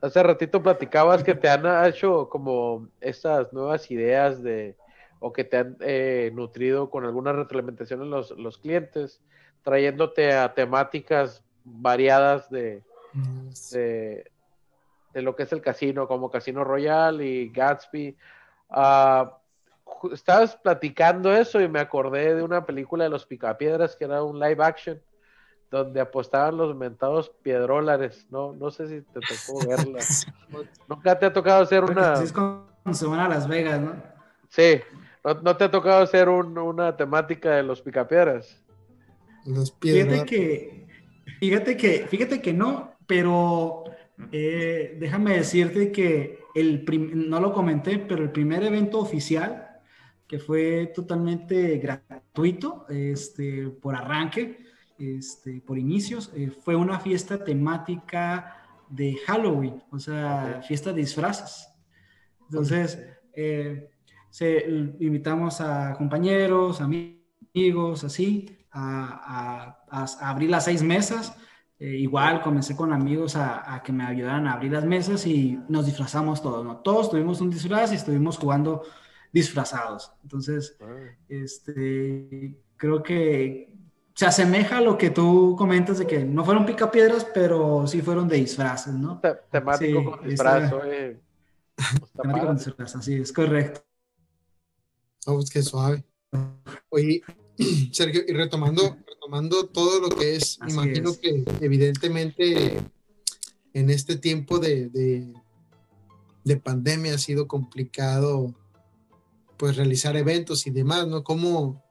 [0.02, 4.76] Hace ratito platicabas que te han hecho como estas nuevas ideas de,
[5.20, 9.22] o que te han eh, nutrido con alguna retroalimentación en los, los clientes,
[9.64, 12.84] trayéndote a temáticas variadas de,
[13.72, 14.32] de,
[15.22, 18.18] lo que es el casino, como Casino Royal y Gatsby.
[18.70, 19.38] Ah,
[20.12, 24.40] estabas platicando eso y me acordé de una película de los Picapiedras que era un
[24.40, 25.02] live action
[25.72, 28.28] donde apostaban los mentados piedrólares.
[28.30, 30.00] No, no sé si te tocó verla.
[30.88, 32.14] Nunca te ha tocado hacer una.
[32.22, 33.96] es cuando se van a Las Vegas, ¿no?
[34.50, 34.82] Sí.
[35.24, 38.62] ¿No, te ha tocado hacer una temática de los picapiedras?
[39.44, 40.88] Los Fíjate que,
[41.40, 43.86] fíjate que, fíjate que no, pero
[44.32, 46.86] eh, déjame decirte que el
[47.30, 49.66] no lo comenté, pero el primer evento oficial
[50.28, 54.66] que fue totalmente gratuito, este, por arranque,
[54.98, 58.58] este, por inicios, eh, fue una fiesta temática
[58.90, 61.68] de Halloween, o sea, fiesta de disfraces.
[62.42, 63.00] Entonces,
[63.34, 63.90] eh,
[64.30, 64.66] se,
[65.00, 69.78] invitamos a compañeros, amigos, así, a,
[70.22, 71.36] abrir las seis mesas.
[71.78, 75.86] Eh, igual comencé con amigos a, que me ayudaran a abrir las mesas y nos
[75.86, 76.78] disfrazamos todos, ¿no?
[76.78, 78.84] Todos tuvimos un disfraz y estuvimos jugando
[79.34, 80.14] disfrazados.
[80.24, 80.86] Entonces, ah.
[81.28, 83.74] este, creo que
[84.14, 88.30] se asemeja a lo que tú comentas de que no fueron picapiedras, pero sí fueron
[88.30, 89.20] de disfraces, ¿no?
[89.52, 91.20] temático con disfraz, oye.
[92.22, 93.82] Temático con disfraz, así es correcto.
[95.26, 96.06] Oh, pues qué suave.
[96.90, 97.22] Oye,
[97.92, 102.80] Sergio, y retomando, retomando todo lo que es, imagino que evidentemente
[103.74, 105.34] en este tiempo de, de,
[106.44, 108.56] de pandemia ha sido complicado
[109.58, 111.24] pues realizar eventos y demás, ¿no?
[111.24, 111.84] ¿Cómo,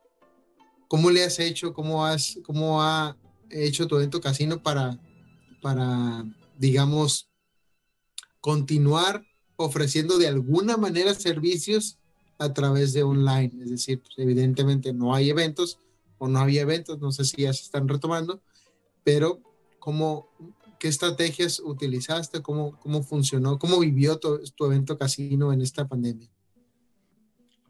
[0.88, 3.16] cómo le has hecho, cómo, has, cómo ha
[3.50, 4.98] hecho tu evento casino para,
[5.62, 6.24] para,
[6.59, 7.31] digamos,
[8.40, 9.24] continuar
[9.57, 11.98] ofreciendo de alguna manera servicios
[12.38, 13.53] a través de online?
[13.62, 15.79] Es decir, pues, evidentemente no hay eventos
[16.18, 18.40] o no había eventos, no sé si ya se están retomando,
[19.03, 19.40] pero
[19.79, 20.29] ¿cómo,
[20.79, 22.42] ¿qué estrategias utilizaste?
[22.42, 23.59] ¿Cómo, cómo funcionó?
[23.59, 26.29] ¿Cómo vivió tu, tu evento casino en esta pandemia?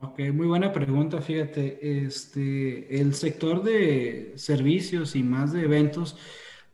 [0.01, 1.23] Ok, muy buena pregunta.
[1.23, 6.17] Fíjate, este, el sector de servicios y más de eventos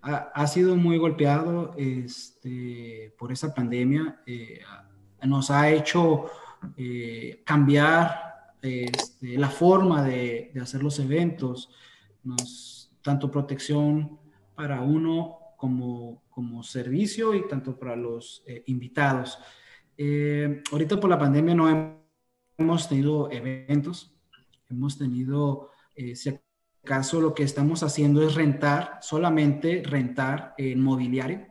[0.02, 4.20] ha, sido muy golpeado este, por esa pandemia.
[4.26, 4.60] Eh,
[5.22, 6.26] nos ha hecho
[6.76, 11.70] eh, cambiar este, la forma de, hacer los eventos,
[12.22, 14.18] nos, tanto protección
[14.54, 19.38] para uno como, como servicio y tanto para los eh, invitados.
[20.70, 22.00] ahorita por la pandemia no hemos
[22.60, 24.14] hemos tenido eventos,
[24.68, 26.38] hemos tenido, eh, si
[26.84, 31.46] acaso lo que estamos haciendo es rentar, solamente rentar el mobiliario,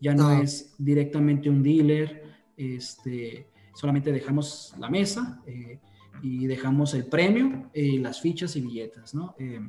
[0.00, 0.42] ya no ah.
[0.42, 2.22] es directamente un dealer,
[2.56, 5.78] este, solamente dejamos la mesa eh,
[6.22, 9.34] y dejamos el premio, y las fichas y billetas, ¿no?
[9.38, 9.60] Eh,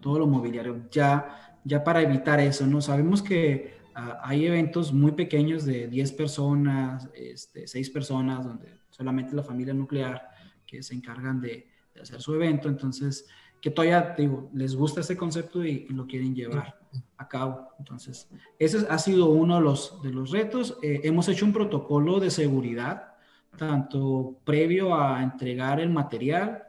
[0.00, 2.80] todo lo mobiliario, ya, ya para evitar eso, ¿no?
[2.80, 9.34] Sabemos que ah, hay eventos muy pequeños de 10 personas, este, 6 personas, donde solamente
[9.34, 10.28] la familia nuclear
[10.66, 11.66] que se encargan de,
[12.00, 13.26] hacer su evento, entonces
[13.60, 16.78] que todavía digo, les gusta ese concepto y, lo quieren llevar
[17.16, 17.70] a cabo.
[17.78, 20.78] Entonces, ese ha sido uno de los, de los retos.
[20.82, 23.07] Eh, hemos hecho un protocolo de seguridad,
[23.58, 26.62] tanto previo a entregar el material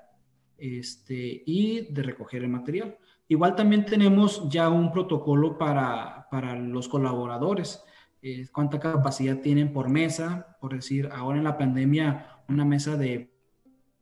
[0.58, 2.98] este, y de recoger el material.
[3.30, 7.82] Igual también tenemos ya un protocolo para, para los colaboradores.
[8.22, 13.32] Eh, cuánta capacidad tienen por mesa, por decir, ahora en la pandemia, una mesa de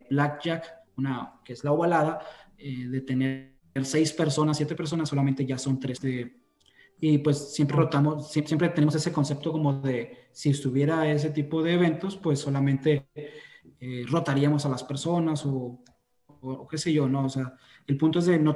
[0.10, 2.22] blackjack, una que es la ovalada,
[2.58, 6.02] eh, de tener seis personas, siete personas, solamente ya son tres
[7.00, 11.74] y pues siempre rotamos, siempre, tenemos ese concepto como de si estuviera ese tipo de
[11.74, 13.08] eventos, pues solamente
[13.80, 15.84] eh, rotaríamos a las personas o,
[16.42, 17.26] o, qué sé yo, ¿no?
[17.26, 17.54] O sea,
[17.86, 18.56] el punto es de no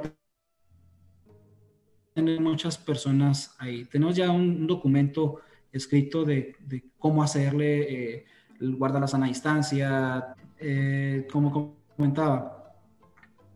[2.14, 3.84] tener muchas personas ahí.
[3.86, 5.40] Tenemos ya un documento
[5.72, 6.56] escrito de,
[6.98, 8.24] cómo hacerle, eh,
[8.60, 12.61] guarda la sana distancia, eh, como comentaba.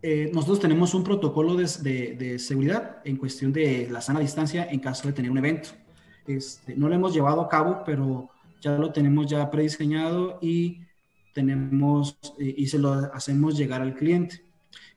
[0.09, 5.09] Eh, nosotros tenemos un protocolo de, seguridad en cuestión de la sana distancia en caso
[5.09, 5.71] de tener un evento.
[6.29, 10.83] Este, no lo hemos llevado a cabo, pero ya lo tenemos ya prediseñado y
[11.35, 14.45] tenemos y se lo hacemos llegar al cliente.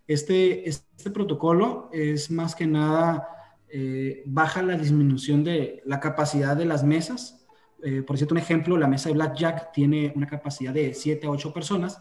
[0.06, 3.28] Este, este protocolo es más que nada
[3.68, 7.48] eh, baja la disminución de la capacidad de las mesas.
[7.82, 11.32] Eh, por cierto, un ejemplo, la mesa de Blackjack tiene una capacidad de 7 a
[11.32, 12.00] 8 personas.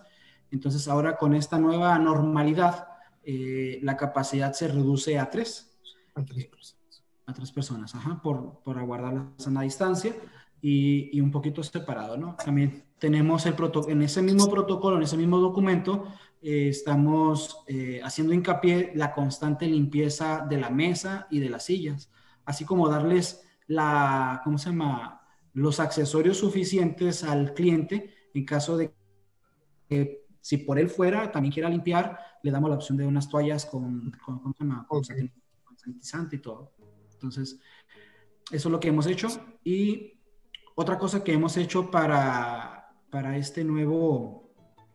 [0.50, 2.97] Entonces ahora con esta nueva normalidad,
[3.30, 5.78] eh, la capacidad se reduce a 3.
[6.14, 7.04] A 3 personas.
[7.26, 10.14] A 3 personas, ajá, por, por aguardar la sana distancia.
[10.62, 12.36] y, un poquito separado, ¿no?
[12.42, 13.54] También tenemos el
[13.88, 16.06] en ese mismo protocolo, en ese mismo documento,
[16.40, 22.10] eh, estamos eh, haciendo hincapié la constante limpieza de la mesa y de las sillas,
[22.46, 25.20] así como darles la, ¿cómo se llama?
[25.52, 28.94] Los accesorios suficientes al cliente en caso de
[29.86, 33.66] que si por él fuera también quiera limpiar, le damos la opción de unas toallas
[33.66, 34.54] con, con.
[34.88, 35.04] Con
[35.76, 36.72] sanitizante y todo.
[37.12, 37.60] Entonces,
[38.50, 39.28] eso es lo que hemos hecho.
[39.64, 40.18] Y
[40.74, 44.50] otra cosa que hemos hecho para, para este nuevo,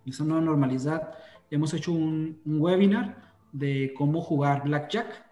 [0.06, 1.12] esta nueva normalidad,
[1.49, 5.25] hemos hecho un, webinar de cómo jugar blackjack.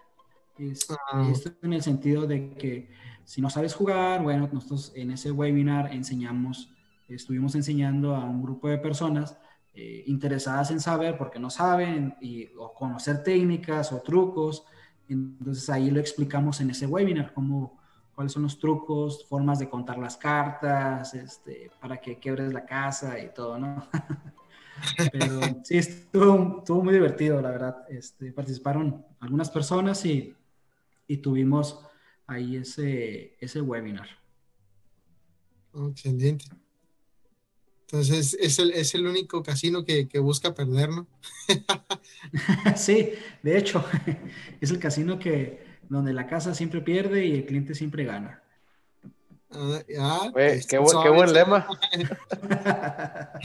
[1.12, 1.28] Ah.
[1.30, 2.90] Esto en el sentido de que
[3.24, 6.70] si no sabes jugar, bueno, nosotros en ese webinar enseñamos,
[7.08, 9.38] estuvimos enseñando a un grupo de personas
[9.74, 14.64] eh, interesadas en saber porque no saben y, o conocer técnicas o trucos.
[15.08, 17.80] Entonces ahí lo explicamos en ese webinar, cómo,
[18.14, 23.18] cuáles son los trucos, formas de contar las cartas, este, para que quebres la casa
[23.18, 23.86] y todo, ¿no?
[25.12, 27.84] Pero sí, estuvo, muy divertido, la verdad.
[27.88, 30.34] Este, participaron algunas personas y,
[31.06, 31.80] y tuvimos
[32.26, 34.08] ahí ese, ese webinar.
[35.74, 36.44] Excelente.
[37.92, 41.06] Entonces, es el, es el único casino que, que busca perder, ¿no?
[42.74, 43.84] sí, de hecho,
[44.62, 48.42] es el casino que, donde la casa siempre pierde y el cliente siempre gana.
[49.50, 50.30] Ah,
[50.66, 51.68] qué, buen, lema.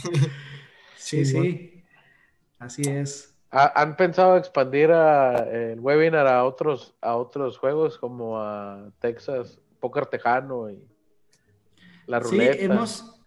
[0.96, 1.84] sí, sí,
[2.58, 3.36] así es.
[3.52, 10.70] ¿Han pensado expandir el webinar a otros, a otros juegos como a Texas, Poker Tejano
[10.70, 10.82] y
[12.06, 12.54] la ruleta?
[12.54, 13.20] Sí, hemos,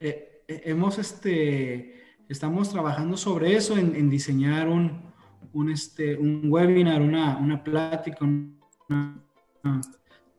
[0.00, 1.96] eh, hemos este,
[2.28, 5.12] estamos trabajando sobre eso, en, diseñar un,
[5.52, 8.26] un, este, un webinar, una, una plática,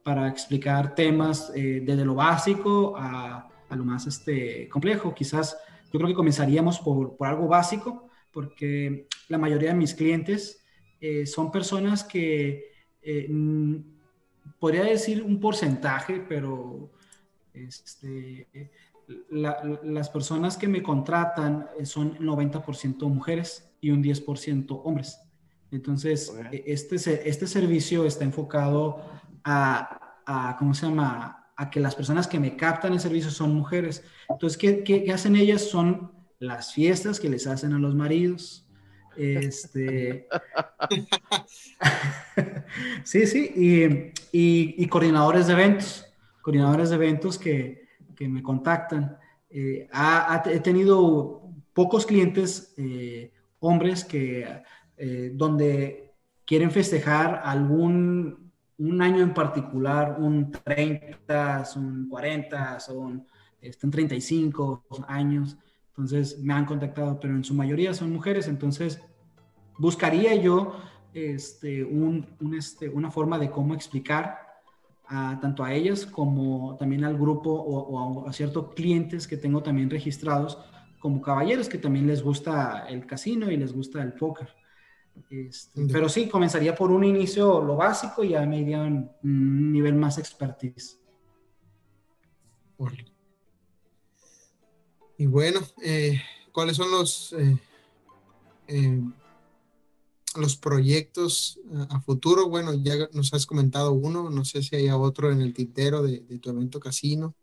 [0.03, 5.13] para explicar temas eh, desde lo básico a, a, lo más este, complejo.
[5.13, 5.57] Quizás
[5.91, 10.63] yo creo que comenzaríamos por, por algo básico, porque la mayoría de mis clientes
[11.01, 13.75] eh, son personas que, eh, mm,
[14.59, 16.91] podría decir un porcentaje, pero
[17.53, 18.47] este,
[19.29, 25.19] las personas que me contratan son 90% mujeres y un 10% hombres.
[25.71, 26.95] Entonces, e, este,
[27.29, 29.01] este servicio está enfocado
[29.43, 31.51] a, a, ¿cómo se llama?
[31.55, 34.03] A que las personas que me captan el servicio son mujeres.
[34.29, 35.63] Entonces, ¿qué, qué, hacen ellas?
[35.63, 38.65] Son las fiestas que les hacen a los maridos.
[39.17, 40.27] Este...
[43.03, 43.83] sí, sí, y,
[44.31, 46.05] y, y, coordinadores de eventos,
[46.43, 47.86] coordinadores de eventos que,
[48.17, 49.17] que me contactan.
[49.49, 49.87] Eh,
[50.45, 54.63] he tenido pocos clientes, eh, hombres, que
[54.97, 56.13] eh, donde
[56.45, 58.47] quieren festejar algún
[58.79, 63.25] un año en particular, un 30, un 40, son
[63.59, 65.57] están 35 años.
[65.89, 68.47] Entonces me han contactado, pero en su mayoría son mujeres.
[68.47, 69.01] Entonces
[69.79, 70.75] buscaría yo
[71.13, 74.46] este, un, este, una forma de cómo explicar
[75.07, 79.89] a, tanto a ellas como también al grupo o, a ciertos clientes que tengo también
[79.89, 80.57] registrados
[80.99, 84.49] como caballeros que también les gusta el casino y les gusta el póker.
[85.29, 89.95] Este, pero sí, comenzaría por un inicio lo básico y ya me iría un nivel
[89.95, 90.99] más expertise.
[95.17, 97.57] Y bueno, eh, ¿cuáles son los, eh,
[98.67, 99.01] eh,
[100.41, 102.49] los proyectos a futuro?
[102.49, 106.19] Bueno, ya nos has comentado uno, no sé si hay otro en el tintero de,
[106.21, 107.35] de tu evento casino.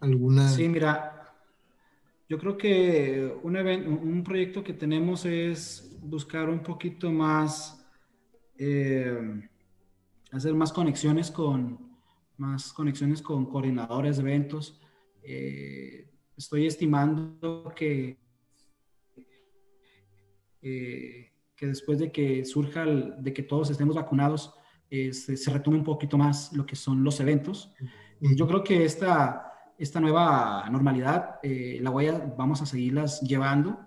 [0.00, 0.48] ¿Alguna?
[0.48, 1.20] Sí, mira,
[2.28, 7.84] yo creo que un, un proyecto que tenemos es buscar un poquito más,
[8.56, 9.48] eh,
[10.30, 11.90] hacer más conexiones con,
[12.36, 14.80] más conexiones con coordinadores de eventos.
[15.22, 18.16] Eh, estoy estimando que,
[20.62, 24.54] eh, que después de que surja, de que todos estemos vacunados,
[24.90, 27.72] se, se retome un poquito más lo que son los eventos.
[28.20, 33.80] Yo creo que esta esta nueva normalidad eh, la voy a, vamos a seguirlas llevando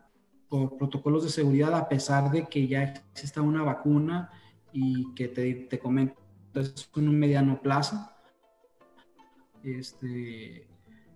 [0.49, 4.31] por protocolos de seguridad a pesar de que ya exista una vacuna
[4.71, 6.15] y que te, te comento
[6.55, 8.09] es en un mediano plazo.
[9.63, 10.67] Este,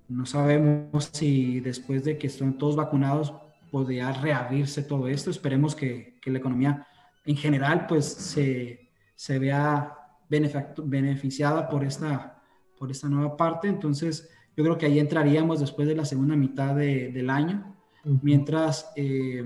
[0.08, 3.34] no sabemos si después de que estén todos vacunados
[3.72, 5.30] podría reabrirse todo esto.
[5.30, 6.88] Esperemos que, que la economía
[7.26, 9.93] en general pues se, se vea
[10.30, 12.41] beneficiada por esta,
[12.78, 13.68] por esta nueva parte.
[13.68, 19.45] Entonces, yo creo que ahí entraríamos después de la segunda mitad del año, mientras eh,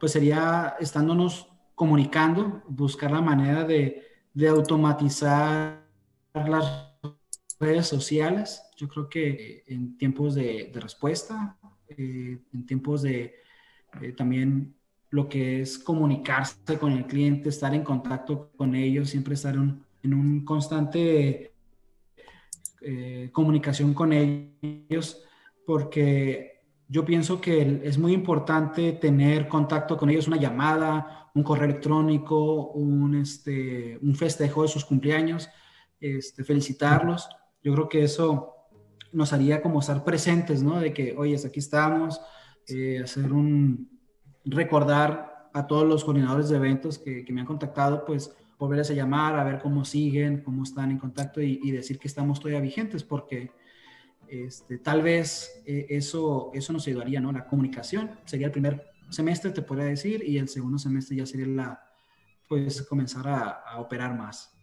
[0.00, 4.02] pues sería estándonos comunicando, buscar la manera de,
[4.48, 5.86] automatizar
[6.34, 6.90] las
[7.60, 8.62] redes sociales.
[8.76, 11.56] Yo creo que en tiempos de, respuesta,
[11.88, 13.34] eh, en tiempos de
[14.00, 14.74] eh, también
[15.10, 20.14] lo que es comunicarse con el cliente, estar en contacto con ellos, siempre estar en
[20.14, 21.54] un constante
[22.86, 25.24] eh, comunicación con ellos,
[25.64, 31.64] porque yo pienso que es muy importante tener contacto con ellos, una llamada, un correo
[31.64, 35.48] electrónico, un, este, un festejo de sus cumpleaños,
[35.98, 37.26] este, felicitarlos.
[37.62, 38.53] Yo creo que eso
[39.14, 40.80] nos haría como estar presentes, ¿no?
[40.80, 42.20] De que, oye, aquí estamos,
[42.68, 43.88] eh, hacer un,
[44.44, 49.38] recordar a todos los coordinadores de eventos que, me han contactado, pues volverles a llamar,
[49.38, 53.52] a ver cómo siguen, cómo están en contacto y, decir que estamos todavía vigentes, porque
[54.28, 57.30] este, tal vez eh, eso, eso nos ayudaría, ¿no?
[57.32, 61.46] La comunicación sería el primer semestre, te podría decir, y el segundo semestre ya sería
[61.46, 61.84] la,
[62.48, 64.53] pues, comenzar a, operar más.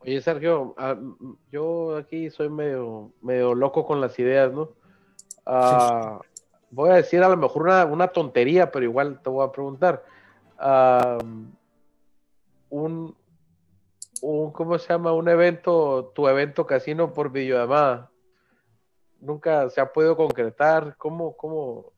[0.00, 0.96] Oye, Sergio, ah,
[1.50, 4.70] yo aquí soy medio, medio loco con las ideas, ¿no?
[5.46, 6.20] Ah,
[6.70, 10.04] voy a decir a lo mejor una, tontería, pero igual te voy a preguntar.
[12.70, 13.16] un,
[14.22, 15.12] un, ¿cómo se llama?
[15.12, 18.10] Un evento, tu evento casino por videollamada.
[19.20, 20.96] Nunca se ha podido concretar.
[20.96, 21.92] ¿Cómo, cómo?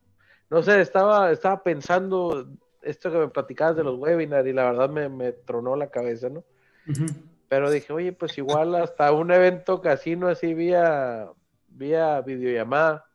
[0.48, 2.46] No sé, estaba, estaba pensando
[2.82, 6.28] esto que me platicabas de los webinars y la verdad me, me tronó la cabeza,
[6.28, 6.44] ¿no?
[7.48, 11.28] Pero dije, oye, pues igual hasta un evento casino así vía,
[11.68, 13.06] vía videollamada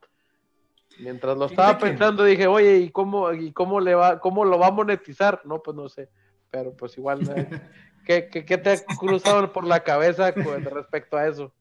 [1.02, 4.68] Mientras lo estaba pensando, dije, oye, ¿y cómo, y cómo le va, cómo lo va
[4.68, 5.42] a monetizar?
[5.46, 6.10] No, pues no sé.
[6.52, 7.22] Pero pues igual,
[8.06, 11.54] ¿qué, qué, te ha cruzado por la cabeza con respecto a eso?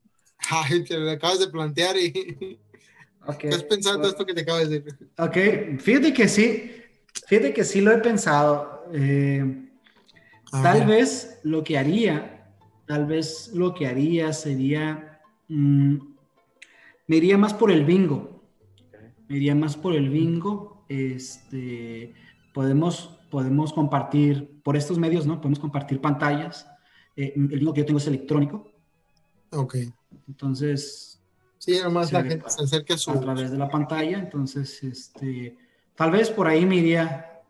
[0.51, 2.61] Ay, te lo acabas de plantear y
[3.41, 5.09] estás pensando esto que te acabas de decir.
[5.17, 6.83] Ok, fíjate que sí,
[7.27, 8.85] fíjate que sí lo he pensado.
[8.93, 9.71] Eh,
[10.51, 12.40] tal vez lo que haría,
[12.91, 15.95] tal vez lo que haría sería, mm,
[17.07, 18.41] me iría más por el bingo
[19.31, 20.85] me iría más por el bingo.
[20.89, 22.13] Este,
[22.53, 25.41] podemos, podemos compartir, por estos medios, ¿no?
[25.41, 26.67] Podemos compartir pantallas.
[27.15, 28.69] Eh, el bingo que yo tengo es electrónico.
[29.53, 29.77] Ok.
[30.27, 31.23] Entonces.
[31.59, 33.13] Sí, además la gente se acerca a su.
[33.13, 34.19] A través de la pantalla.
[34.19, 35.57] Entonces, este,
[35.95, 37.41] tal vez por ahí me iría.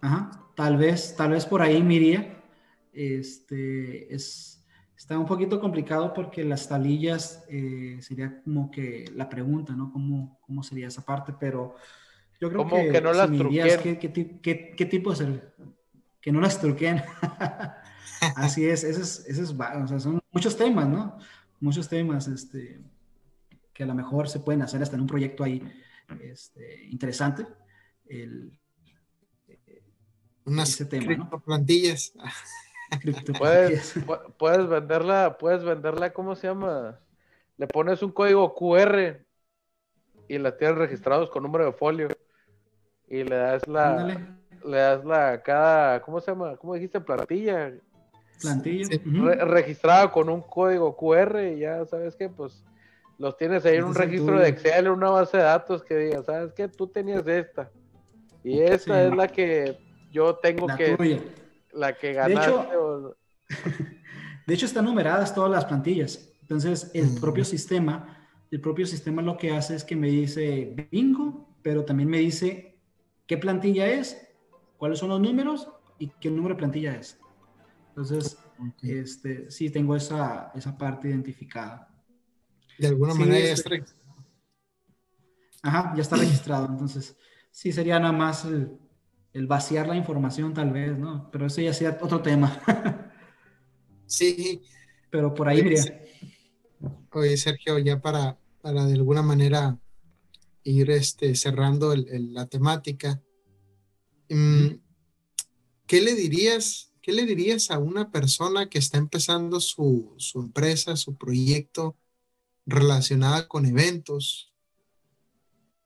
[0.00, 0.30] Ajá.
[0.54, 2.42] Tal vez, tal vez por ahí me iría.
[2.94, 4.53] Este, es
[5.04, 9.92] Está un poquito complicado porque las talillas eh, sería como que la pregunta, ¿no?
[9.92, 11.34] ¿Cómo, cómo sería esa parte?
[11.38, 11.76] Pero
[12.40, 13.28] yo creo que, que no las
[13.82, 13.98] ¿qué,
[14.40, 15.42] qué, qué, tipo es el...?
[16.22, 17.02] Que no las truquen.
[18.36, 21.18] Así es, ese es, ese es, o sea, son muchos temas, ¿no?
[21.60, 22.80] Muchos temas, este,
[23.74, 25.62] que a lo mejor se pueden hacer hasta en un proyecto ahí
[26.22, 27.46] este, interesante.
[28.06, 28.58] El,
[30.46, 31.42] Unas tema, ¿no?
[31.42, 32.14] plantillas.
[33.38, 33.94] puedes,
[34.38, 36.98] puedes venderla, puedes venderla, ¿cómo se llama?
[37.56, 39.24] Le pones un código QR
[40.28, 42.08] y la tienes registrados con número de folio
[43.08, 46.56] y le das la, le das la cada, ¿cómo se llama?
[46.56, 47.00] ¿Cómo dijiste?
[47.00, 47.72] Plantilla.
[48.40, 48.88] Plantilla.
[49.44, 52.64] registrada con un código QR y ya sabes que pues
[53.18, 56.22] los tienes ahí en un registro de Excel, en una base de datos que diga,
[56.24, 56.68] ¿sabes qué?
[56.68, 57.70] Tú tenías esta.
[58.42, 59.78] Y esta es la que
[60.10, 61.22] yo tengo que
[61.74, 62.34] la que ganaste.
[62.34, 63.16] De hecho,
[64.46, 66.30] de hecho, están numeradas todas las plantillas.
[66.40, 67.20] Entonces, el mm.
[67.20, 72.08] propio sistema, el propio sistema lo que hace es que me dice bingo, pero también
[72.08, 72.78] me dice
[73.26, 74.28] qué plantilla es,
[74.76, 75.68] cuáles son los números
[75.98, 77.18] y qué número de plantilla es.
[77.88, 78.36] Entonces,
[78.82, 81.88] este, sí tengo esa, esa parte identificada.
[82.78, 83.70] De alguna manera ya está
[85.62, 86.66] Ajá, ya está registrado.
[86.66, 87.16] Entonces,
[87.50, 88.78] sí sería nada más el,
[89.34, 91.28] el vaciar la información tal vez, ¿no?
[91.30, 92.62] Pero eso ya sea otro tema.
[94.06, 94.62] sí.
[95.10, 95.82] Pero por ahí, mira.
[97.10, 99.78] Oye, Sergio, ya para, para de alguna manera
[100.62, 103.20] ir este, cerrando la temática,
[104.30, 104.68] mm,
[105.86, 106.92] ¿qué le dirías?
[107.02, 111.96] ¿Qué le dirías a una persona que está empezando su, su empresa, su proyecto
[112.66, 114.54] relacionada con eventos?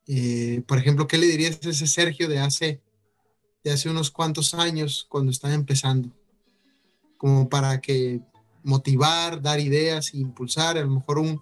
[0.07, 2.83] Eh, por ejemplo, ¿qué le dirías a ese Sergio de hace
[3.71, 6.11] hace unos cuantos años cuando estaba empezando,
[7.17, 8.21] como para que
[8.63, 11.41] motivar, dar ideas, e impulsar, a lo mejor un,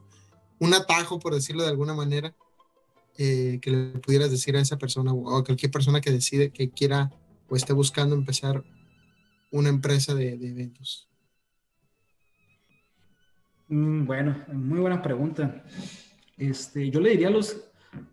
[0.59, 2.35] un atajo, por decirlo de alguna manera,
[3.19, 6.71] eh, que le pudieras decir a esa persona o a cualquier persona que decide que
[6.71, 7.11] quiera
[7.49, 8.63] o esté buscando empezar
[9.51, 11.09] una empresa de, eventos?
[13.69, 15.65] Mm, bueno, muy buena pregunta.
[16.37, 17.65] Este, yo le diría a, los,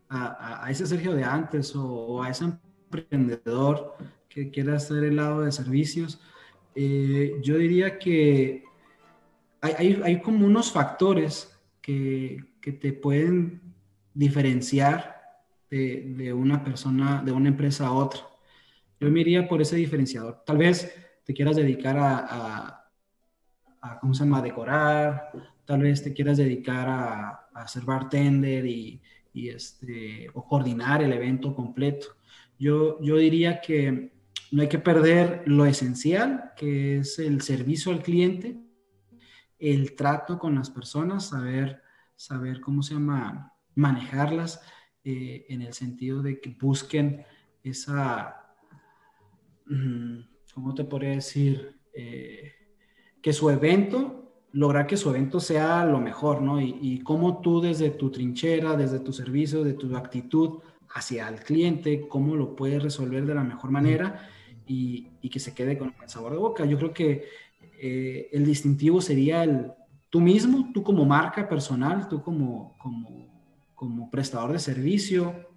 [0.10, 2.60] a ese Sergio de antes o, o a esa
[2.98, 3.96] emprendedor
[4.30, 6.22] que quiera hacer el lado de servicios,
[6.76, 8.64] eh, yo diría que
[9.62, 13.62] hay, como unos factores que, te pueden
[14.14, 15.22] diferenciar
[15.70, 18.22] de, una persona, de una empresa a otra.
[19.00, 20.44] Yo me iría por ese diferenciador.
[20.46, 20.94] Tal vez
[21.26, 22.90] te quieras dedicar a,
[24.02, 25.32] ¿cómo se llama?, decorar,
[25.66, 29.02] tal vez te quieras dedicar a, a ser bartender y,
[29.34, 32.08] y, este, o coordinar el evento completo.
[32.60, 34.14] Yo, yo diría que
[34.54, 38.56] no hay que perder lo esencial, que es el servicio al cliente,
[39.58, 41.82] el trato con las personas, saber,
[42.16, 44.62] saber cómo se llama, manejarlas
[45.04, 47.26] eh, en el sentido de que busquen
[47.64, 48.56] esa,
[49.66, 50.20] mm,
[50.54, 51.80] ¿cómo te podría decir?
[51.94, 52.52] Eh,
[53.22, 56.62] que su evento, lograr que su evento sea lo mejor, ¿no?
[56.62, 60.60] Y, y cómo tú desde tu trinchera, desde tu servicio, de tu actitud
[60.94, 64.30] hacia el cliente, cómo lo puedes resolver de la mejor manera
[64.66, 66.66] y, y que se quede con el sabor de boca.
[66.66, 67.26] Yo creo que
[67.80, 69.72] eh, el distintivo sería el
[70.10, 73.28] tú mismo, tú como marca personal, tú como, como,
[73.74, 75.50] como prestador de servicio,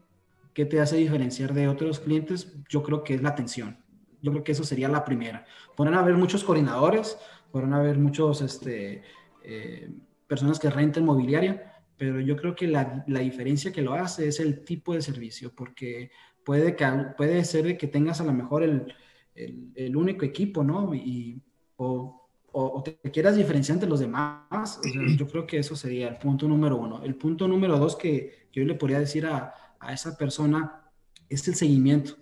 [0.55, 2.57] ¿qué te hace diferenciar de otros clientes?
[2.69, 3.79] Yo creo que es la atención.
[4.23, 5.45] Yo creo que eso sería la primera.
[5.77, 7.19] Podrán haber muchos coordinadores,
[7.53, 9.03] podrán haber muchos este,
[9.45, 9.91] eh,
[10.27, 14.41] personas que renten mobiliaria, pero yo creo que la, la, diferencia que lo hace es
[14.41, 16.11] el tipo de servicio, porque
[16.45, 16.87] puede, que,
[17.17, 18.93] puede ser que tengas a lo mejor el,
[19.35, 20.95] el, el único equipo, ¿no?
[20.95, 21.43] Y,
[21.77, 26.09] o, o, te quieras diferenciar entre los demás, o sea, yo creo que eso sería
[26.09, 27.03] el punto número uno.
[27.03, 30.91] El punto número dos que, que yo le podría decir a, a, esa persona
[31.29, 32.17] es el seguimiento,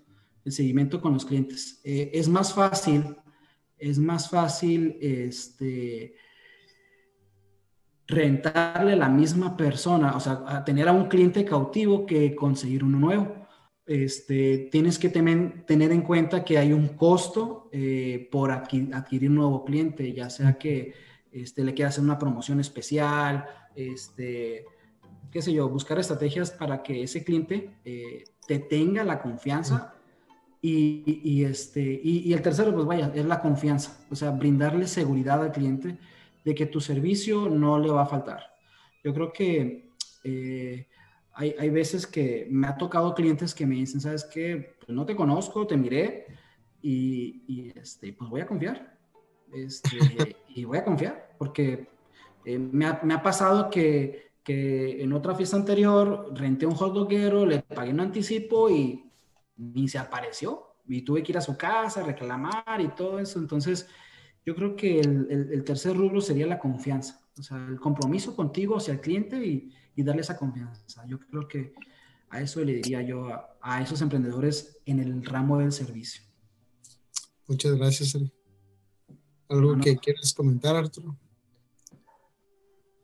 [0.45, 1.81] el seguimiento con los clientes.
[1.85, 3.17] Eh, es más fácil,
[3.79, 6.15] es más fácil, este
[8.07, 12.99] rentarle a la misma persona, o sea, tener a un cliente cautivo que conseguir uno
[12.99, 13.45] nuevo
[13.87, 19.65] este, tienes que tener en cuenta que hay un costo eh, por adquirir, un nuevo
[19.65, 20.95] cliente, ya sea que
[21.31, 23.45] este, le quieras hacer una promoción especial,
[23.75, 24.65] este,
[25.31, 29.95] qué sé yo, buscar estrategias para que ese cliente eh, te tenga la confianza.
[30.63, 35.43] Y, y este, y, el tercero, pues vaya, es la confianza, o sea, brindarle seguridad
[35.43, 35.99] al cliente
[36.45, 38.55] de que tu servicio no le va a faltar.
[39.03, 39.91] Yo creo que
[40.25, 40.87] eh,
[41.33, 44.77] hay, hay, veces que me ha tocado clientes que me dicen, ¿sabes qué?
[44.79, 46.27] Pues no te conozco, te miré
[46.81, 48.99] y, y este, pues voy a confiar.
[49.53, 51.89] Este, y voy a confiar porque
[52.45, 56.93] eh, me, ha, me, ha, pasado que, que, en otra fiesta anterior renté un hot
[56.93, 59.11] doguero, le pagué un anticipo y
[59.57, 60.77] ni se apareció.
[60.87, 63.39] Y tuve que ir a su casa, reclamar y todo eso.
[63.39, 63.89] Entonces,
[64.45, 67.21] yo creo que el, el, el tercer rubro sería la confianza.
[67.39, 71.05] O sea, el compromiso contigo hacia el cliente y, y darle esa confianza.
[71.07, 71.75] Yo creo que
[72.29, 76.23] a eso le diría yo a, a esos emprendedores en el ramo del servicio.
[77.47, 78.33] Muchas gracias, Ari.
[79.49, 81.17] ¿Algo bueno, que quieras comentar, Arturo?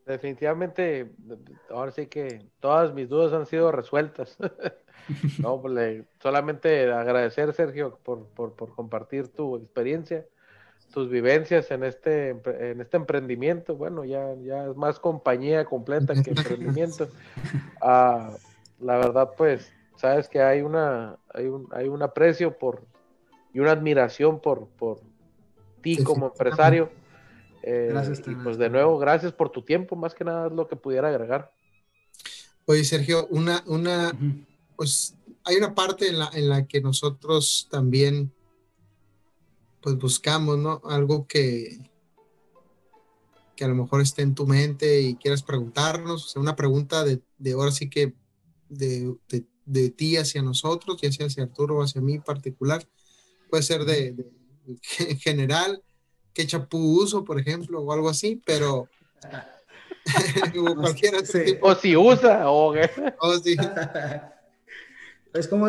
[0.07, 1.13] Definitivamente,
[1.71, 4.37] ahora sí que todas mis dudas han sido resueltas.
[5.39, 10.27] no, pues solamente agradecer, Sergio, por, por, por compartir tu experiencia
[10.93, 13.77] tus vivencias en este, en este emprendimiento.
[13.77, 17.09] Bueno, ya, ya es más compañía completa que emprendimiento.
[17.81, 18.35] Uh,
[18.81, 22.83] la verdad, pues, sabes que hay una, hay un, hay un aprecio por
[23.53, 25.01] y una admiración por, por
[25.83, 26.91] ti sí, como empresario.
[27.63, 28.23] Eh, gracias.
[28.27, 31.09] Y pues de nuevo, gracias por tu tiempo, más que nada es lo que pudiera
[31.09, 31.51] agregar.
[32.67, 34.47] Oye, Sergio, una, una, uh -huh.
[34.77, 35.15] pues
[35.45, 38.33] hay una parte en la, en la que nosotros también
[39.81, 40.81] pues buscamos, ¿no?
[40.85, 41.79] Algo que,
[43.57, 47.05] que a lo mejor esté en tu mente y quieras preguntarnos, o sea, una pregunta
[47.05, 48.15] de, de ahora sí que
[48.69, 52.87] de, de, de, ti hacia nosotros, ya sea hacia Arturo o hacia mí en particular,
[53.49, 54.27] puede ser de, de
[54.99, 55.83] en general,
[56.33, 58.89] qué chapú uso, por ejemplo, o algo así, pero
[60.77, 60.87] o
[61.25, 61.59] sí.
[61.61, 62.75] O si usa, o,
[63.21, 63.57] o si...
[65.33, 65.69] Es como,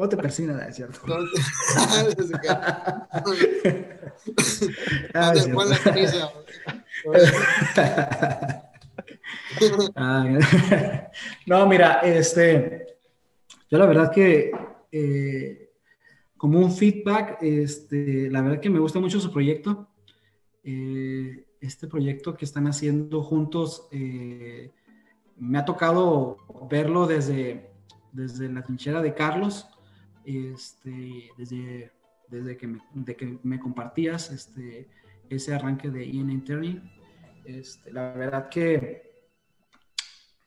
[0.00, 0.98] ¿cómo te persina, es cierto?
[9.96, 10.26] ah,
[11.46, 12.96] no, mira, este,
[13.70, 14.50] yo la verdad que
[14.90, 15.70] eh,
[16.38, 19.90] como un feedback, este, la verdad que me gusta mucho su proyecto.
[20.64, 24.70] Eh, este proyecto que están haciendo juntos, eh,
[25.36, 26.38] me ha tocado
[26.70, 27.70] verlo desde
[28.12, 29.68] desde la trinchera de Carlos,
[30.38, 31.92] este, desde,
[32.28, 34.88] desde que, me, de que me compartías este,
[35.28, 36.80] ese arranque de Ian Interning.
[37.44, 39.10] Este, la verdad que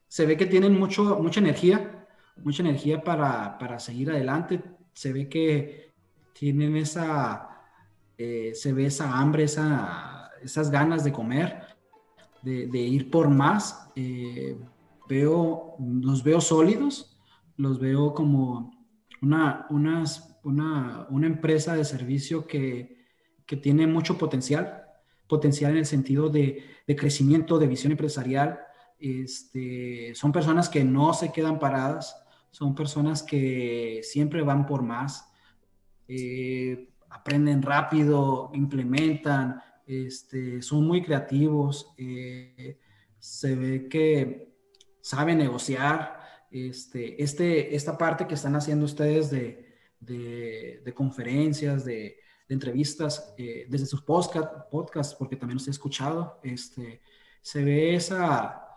[0.08, 2.08] se ve que tienen mucho, mucha energía,
[2.44, 4.62] mucha energía para, para seguir adelante.
[4.94, 5.94] Se ve que
[6.34, 7.50] tienen esa,
[8.18, 11.64] eh, se ve esa hambre, esa, esas ganas de comer,
[12.42, 13.90] de, ir por más.
[13.96, 14.58] Eh,
[15.08, 17.18] veo, los veo sólidos,
[17.58, 18.73] los veo como
[19.24, 22.98] una, una, una empresa de servicio que,
[23.46, 24.84] que, tiene mucho potencial,
[25.28, 28.60] potencial en el sentido de, de crecimiento, de visión empresarial.
[29.00, 32.16] Este, son personas que no se quedan paradas,
[32.52, 35.30] son personas que siempre van por más,
[36.08, 42.80] eh, aprenden rápido, implementan, este, son muy creativos, eh,
[43.20, 44.54] se ve que
[45.02, 46.23] saben negociar.
[46.54, 53.88] Este, este, esta parte que están haciendo ustedes de, de, conferencias, de, entrevistas, eh, desde
[53.88, 57.02] sus podcast, podcasts, porque también los he escuchado, este,
[57.42, 58.68] se ve esa,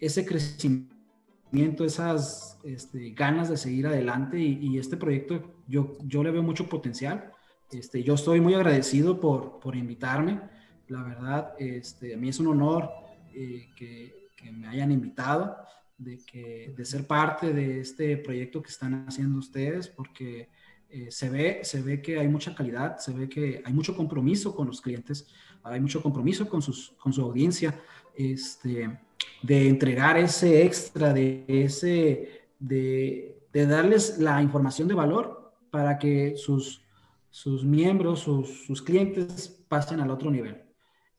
[0.00, 6.42] ese crecimiento, esas este, ganas de seguir adelante y, este proyecto yo, yo le veo
[6.42, 7.30] mucho potencial.
[7.70, 10.40] Este, yo estoy muy agradecido por, por invitarme.
[10.88, 12.90] La verdad, este, a mí es un honor
[13.34, 15.56] eh, que, que, me hayan invitado,
[15.98, 20.48] de, que, de ser parte de este proyecto que están haciendo ustedes, porque
[20.88, 24.54] eh, se, ve, se ve que hay mucha calidad, se ve que hay mucho compromiso
[24.54, 25.26] con los clientes,
[25.62, 27.74] hay mucho compromiso con, sus, con su audiencia,
[28.14, 28.98] este,
[29.42, 36.34] de entregar ese extra, de, ese, de, de darles la información de valor para que
[36.36, 36.82] sus,
[37.30, 40.62] sus miembros, sus, sus clientes pasen al otro nivel.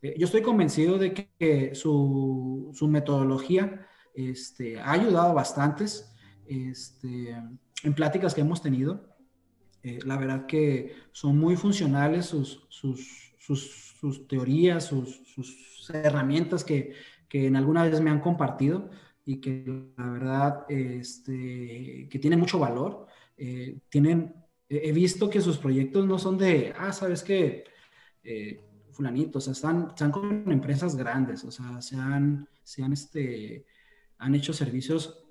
[0.01, 3.87] Eh, yo estoy convencido de que, su, su, metodología
[4.17, 6.11] este, ha ayudado bastantes
[6.47, 7.29] este,
[7.83, 9.15] en pláticas que hemos tenido.
[9.83, 15.23] Eh, la verdad que son muy funcionales sus, sus, sus teorías, sus,
[15.93, 16.93] herramientas que,
[17.29, 18.89] que, en alguna vez me han compartido
[19.23, 23.07] y que la verdad este, que tienen mucho valor.
[23.37, 24.33] Eh, tienen
[24.69, 27.63] he visto que sus proyectos no son de, ah, sabes qué,
[28.23, 28.59] eh,
[28.91, 33.65] fulanito, o sea, están, están con empresas grandes, o sea, se han, se han, este,
[34.19, 35.23] han hecho servicios,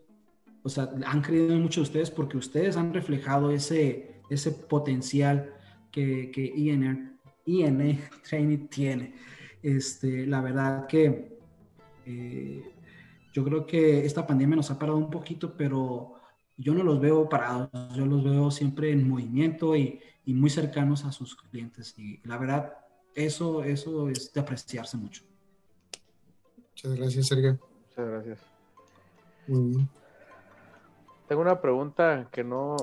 [0.62, 5.54] o sea, han creído en muchos de ustedes porque ustedes han reflejado ese, ese potencial
[5.90, 9.14] que, que IN, IN Training tiene.
[9.62, 11.38] Este, la verdad que
[12.04, 12.62] eh,
[13.32, 16.14] yo creo que esta pandemia nos ha parado un poquito, pero
[16.56, 21.04] yo no los veo parados, yo los veo siempre en movimiento y, y muy cercanos
[21.04, 21.94] a sus clientes.
[21.98, 22.74] Y la verdad,
[23.14, 25.22] eso, eso es de apreciarse mucho.
[26.70, 27.58] Muchas gracias, Sergio.
[27.88, 28.55] Muchas gracias.
[29.46, 32.76] Tengo una pregunta que no,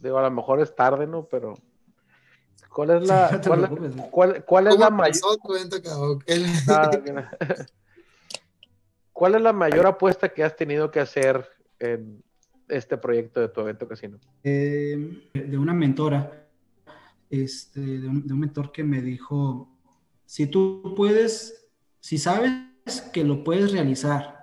[0.00, 1.24] digo, a lo mejor es tarde, ¿no?
[1.24, 1.54] Pero,
[2.72, 3.40] ¿cuál es la,
[4.10, 5.38] cuál, cuál, es la mayor?
[9.12, 12.22] ¿Cuál es la mayor apuesta que has tenido que hacer en,
[12.70, 14.18] este proyecto de tu evento casino?
[14.42, 16.48] Eh, de una mentora,
[17.28, 19.68] este, de, un, mentor que me dijo,
[20.24, 21.68] si tú puedes,
[22.00, 22.52] si sabes
[23.12, 24.39] que lo puedes realizar,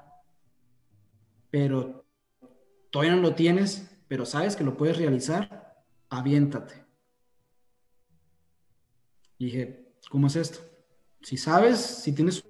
[1.50, 2.06] pero
[2.90, 6.86] todavía no lo tienes, pero sabes que lo puedes realizar, aviéntate.
[9.38, 10.60] Y dije, ¿cómo es esto?
[11.22, 12.44] Si sabes, si tienes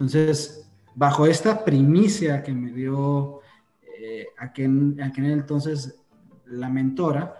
[0.00, 3.40] Entonces, bajo esta primicia que me dio
[3.82, 6.02] eh, aquel, aquel, entonces
[6.46, 7.34] la mentora,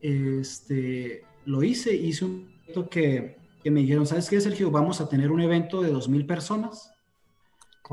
[0.00, 2.55] este, lo hice, hice un
[2.90, 4.70] que, que, me dijeron, ¿sabes qué, Sergio?
[4.70, 6.92] Vamos a tener un evento de 2.000 personas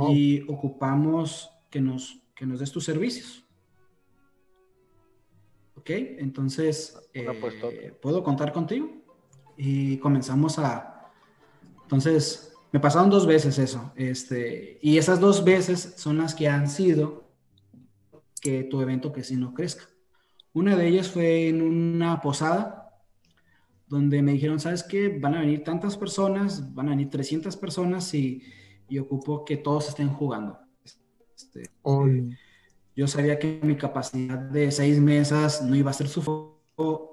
[0.09, 3.45] y ocupamos que nos, que nos des tus servicios.
[5.75, 5.89] ¿Ok?
[5.89, 8.89] Entonces, eh, ¿puedo contar contigo?
[9.57, 11.11] Y comenzamos a...
[11.83, 16.67] Entonces, me pasaron dos veces eso, este, y esas dos veces son las que han
[16.67, 17.29] sido
[18.41, 19.87] que tu evento que si no crezca.
[20.53, 22.82] Una de ellas fue en una posada
[23.93, 25.07] donde me dijeron, ¿sabes qué?
[25.07, 28.41] Van a venir tantas personas, van a venir 300 personas y,
[28.89, 30.57] y ocupo que todos estén jugando.
[30.83, 31.69] Este,
[32.95, 36.53] yo sabía que mi capacidad de seis mesas no iba a ser suficiente.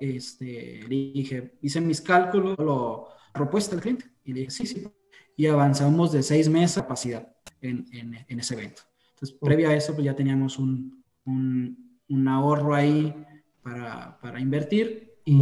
[0.01, 4.89] Este, dije, hice mis cálculos, lo propuesta al cliente y le dije, sí, sí,
[5.37, 8.83] y avanzamos de seis meses de capacidad en, en, ese evento.
[9.11, 13.15] Entonces, previo a eso, pues ya teníamos un, un, un ahorro ahí
[13.63, 15.35] para, para, invertir y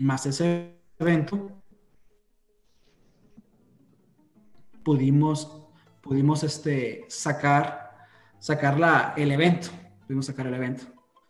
[0.00, 1.50] más ese evento,
[4.84, 5.66] pudimos,
[6.00, 8.08] pudimos este, sacar,
[8.38, 9.68] sacar la, el evento,
[10.06, 10.84] pudimos sacar el evento.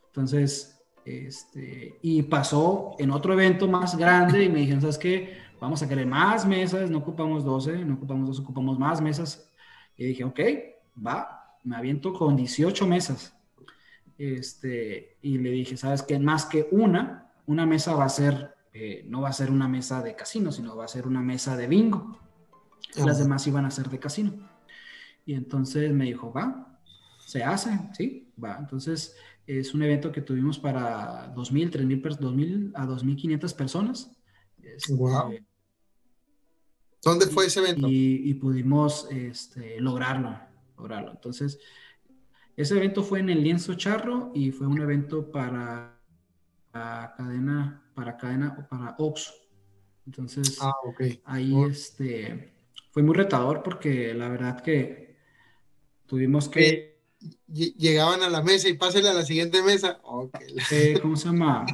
[0.07, 5.47] Entonces, este, y pasó en otro evento más grande y me dijeron, ¿sabes qué?
[5.61, 9.51] vamos a querer más mesas, no ocupamos 12, no ocupamos 12, ocupamos más mesas.
[9.97, 10.41] Y dije, ok,
[11.05, 13.35] va, me aviento con 18 mesas.
[14.19, 16.19] Este, y le dije, ¿sabes qué?
[16.19, 20.03] Más que una, una mesa va a ser, eh, no va a ser una mesa
[20.03, 22.19] de casino, sino va a ser una mesa de bingo.
[22.97, 24.49] Las demás iban a ser de casino.
[25.25, 26.79] Y entonces me dijo, va,
[27.27, 28.33] se hace, ¿sí?
[28.43, 28.57] Va.
[28.59, 29.17] Entonces
[29.47, 34.11] es un evento que tuvimos para 2.000, 3.000, 2.000 a 2.500 personas.
[34.91, 35.33] wow.
[35.33, 35.47] Este,
[37.03, 37.87] ¿Dónde fue ese evento?
[37.89, 40.37] Y, pudimos este, lograrlo,
[40.77, 41.13] lograrlo.
[41.13, 41.61] Entonces,
[42.57, 45.96] ese evento fue en el Lienzo Charro y fue un evento para,
[47.17, 49.33] cadena, para cadena o para Oxxo.
[50.07, 50.73] Entonces, ah,
[51.25, 52.53] ahí este,
[52.93, 55.17] fue muy retador porque la verdad que
[56.07, 57.01] tuvimos que...
[57.49, 60.01] llegaban a la mesa y pásenle a la siguiente mesa.
[60.71, 61.67] Eh, ¿Cómo se llama?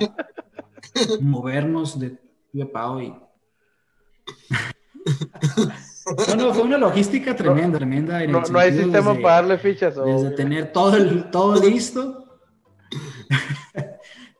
[1.21, 2.19] Movernos de,
[2.53, 3.15] de pao y...
[6.05, 8.27] Bueno, fue una logística tremenda, tremenda.
[8.27, 9.95] no, no hay sistema para darle fichas.
[9.95, 12.41] Desde tener todo, el, todo listo.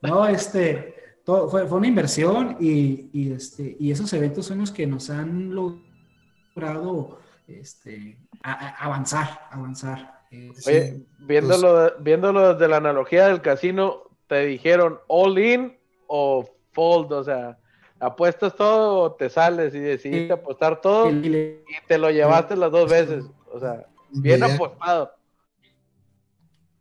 [0.03, 0.95] No, este,
[1.25, 5.09] todo, fue, fue, una inversión y, y, este, y esos eventos son los que nos
[5.11, 10.23] han logrado este, avanzar, avanzar.
[10.31, 17.13] Eh, Oye, viéndolo, viéndolo desde la analogía del casino, te dijeron all in o fold,
[17.13, 17.59] o sea,
[18.01, 22.91] apuestas todo o te sales y decidiste apostar todo y te lo llevaste las dos
[22.91, 23.25] veces.
[23.53, 25.13] O sea, bien apostado.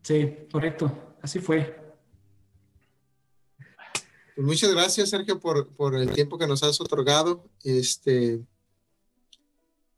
[0.02, 0.92] Sí, correcto.
[1.22, 1.81] Así fue.
[4.42, 7.48] Pues muchas gracias, Sergio, por, por, el tiempo que nos has otorgado.
[7.64, 8.44] Este,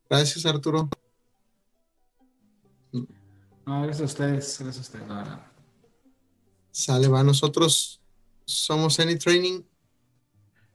[0.09, 0.89] gracias, Arturo.
[2.91, 5.07] No, gracias a ustedes, gracias a ustedes,
[6.71, 7.23] Sale, va.
[7.23, 8.01] Nosotros
[8.43, 9.61] somos Any Training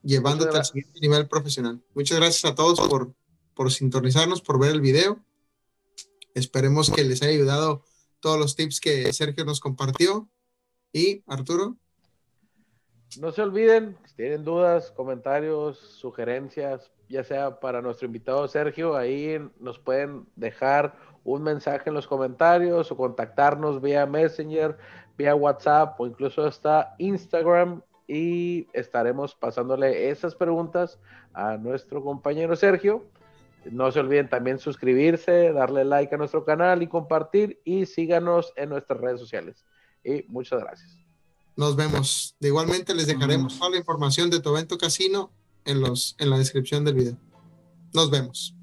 [0.02, 1.84] llevándote al siguiente nivel profesional.
[1.94, 3.12] Muchas gracias a todos por,
[3.52, 5.22] por sintonizarnos, por ver el video.
[6.32, 7.84] Esperemos que les haya ayudado
[8.20, 10.26] todos los tips que Sergio nos compartió.
[10.90, 11.76] Y Arturo.
[13.16, 19.40] No se olviden, si tienen dudas, comentarios, sugerencias, ya sea para nuestro invitado Sergio, ahí
[19.58, 20.94] nos pueden dejar
[21.24, 24.76] un mensaje en los comentarios o contactarnos vía Messenger,
[25.16, 31.00] vía WhatsApp o incluso hasta Instagram y estaremos pasándole esas preguntas
[31.32, 33.06] a nuestro compañero Sergio.
[33.70, 38.68] No se olviden también suscribirse, darle like a nuestro canal y compartir y síganos en
[38.68, 39.66] nuestras redes sociales.
[40.04, 41.07] Y muchas gracias.
[41.58, 42.36] Nos vemos.
[42.38, 45.32] De igualmente les dejaremos toda la información de tu evento casino
[45.64, 47.18] en, los, en la descripción del video.
[47.92, 48.54] Nos vemos.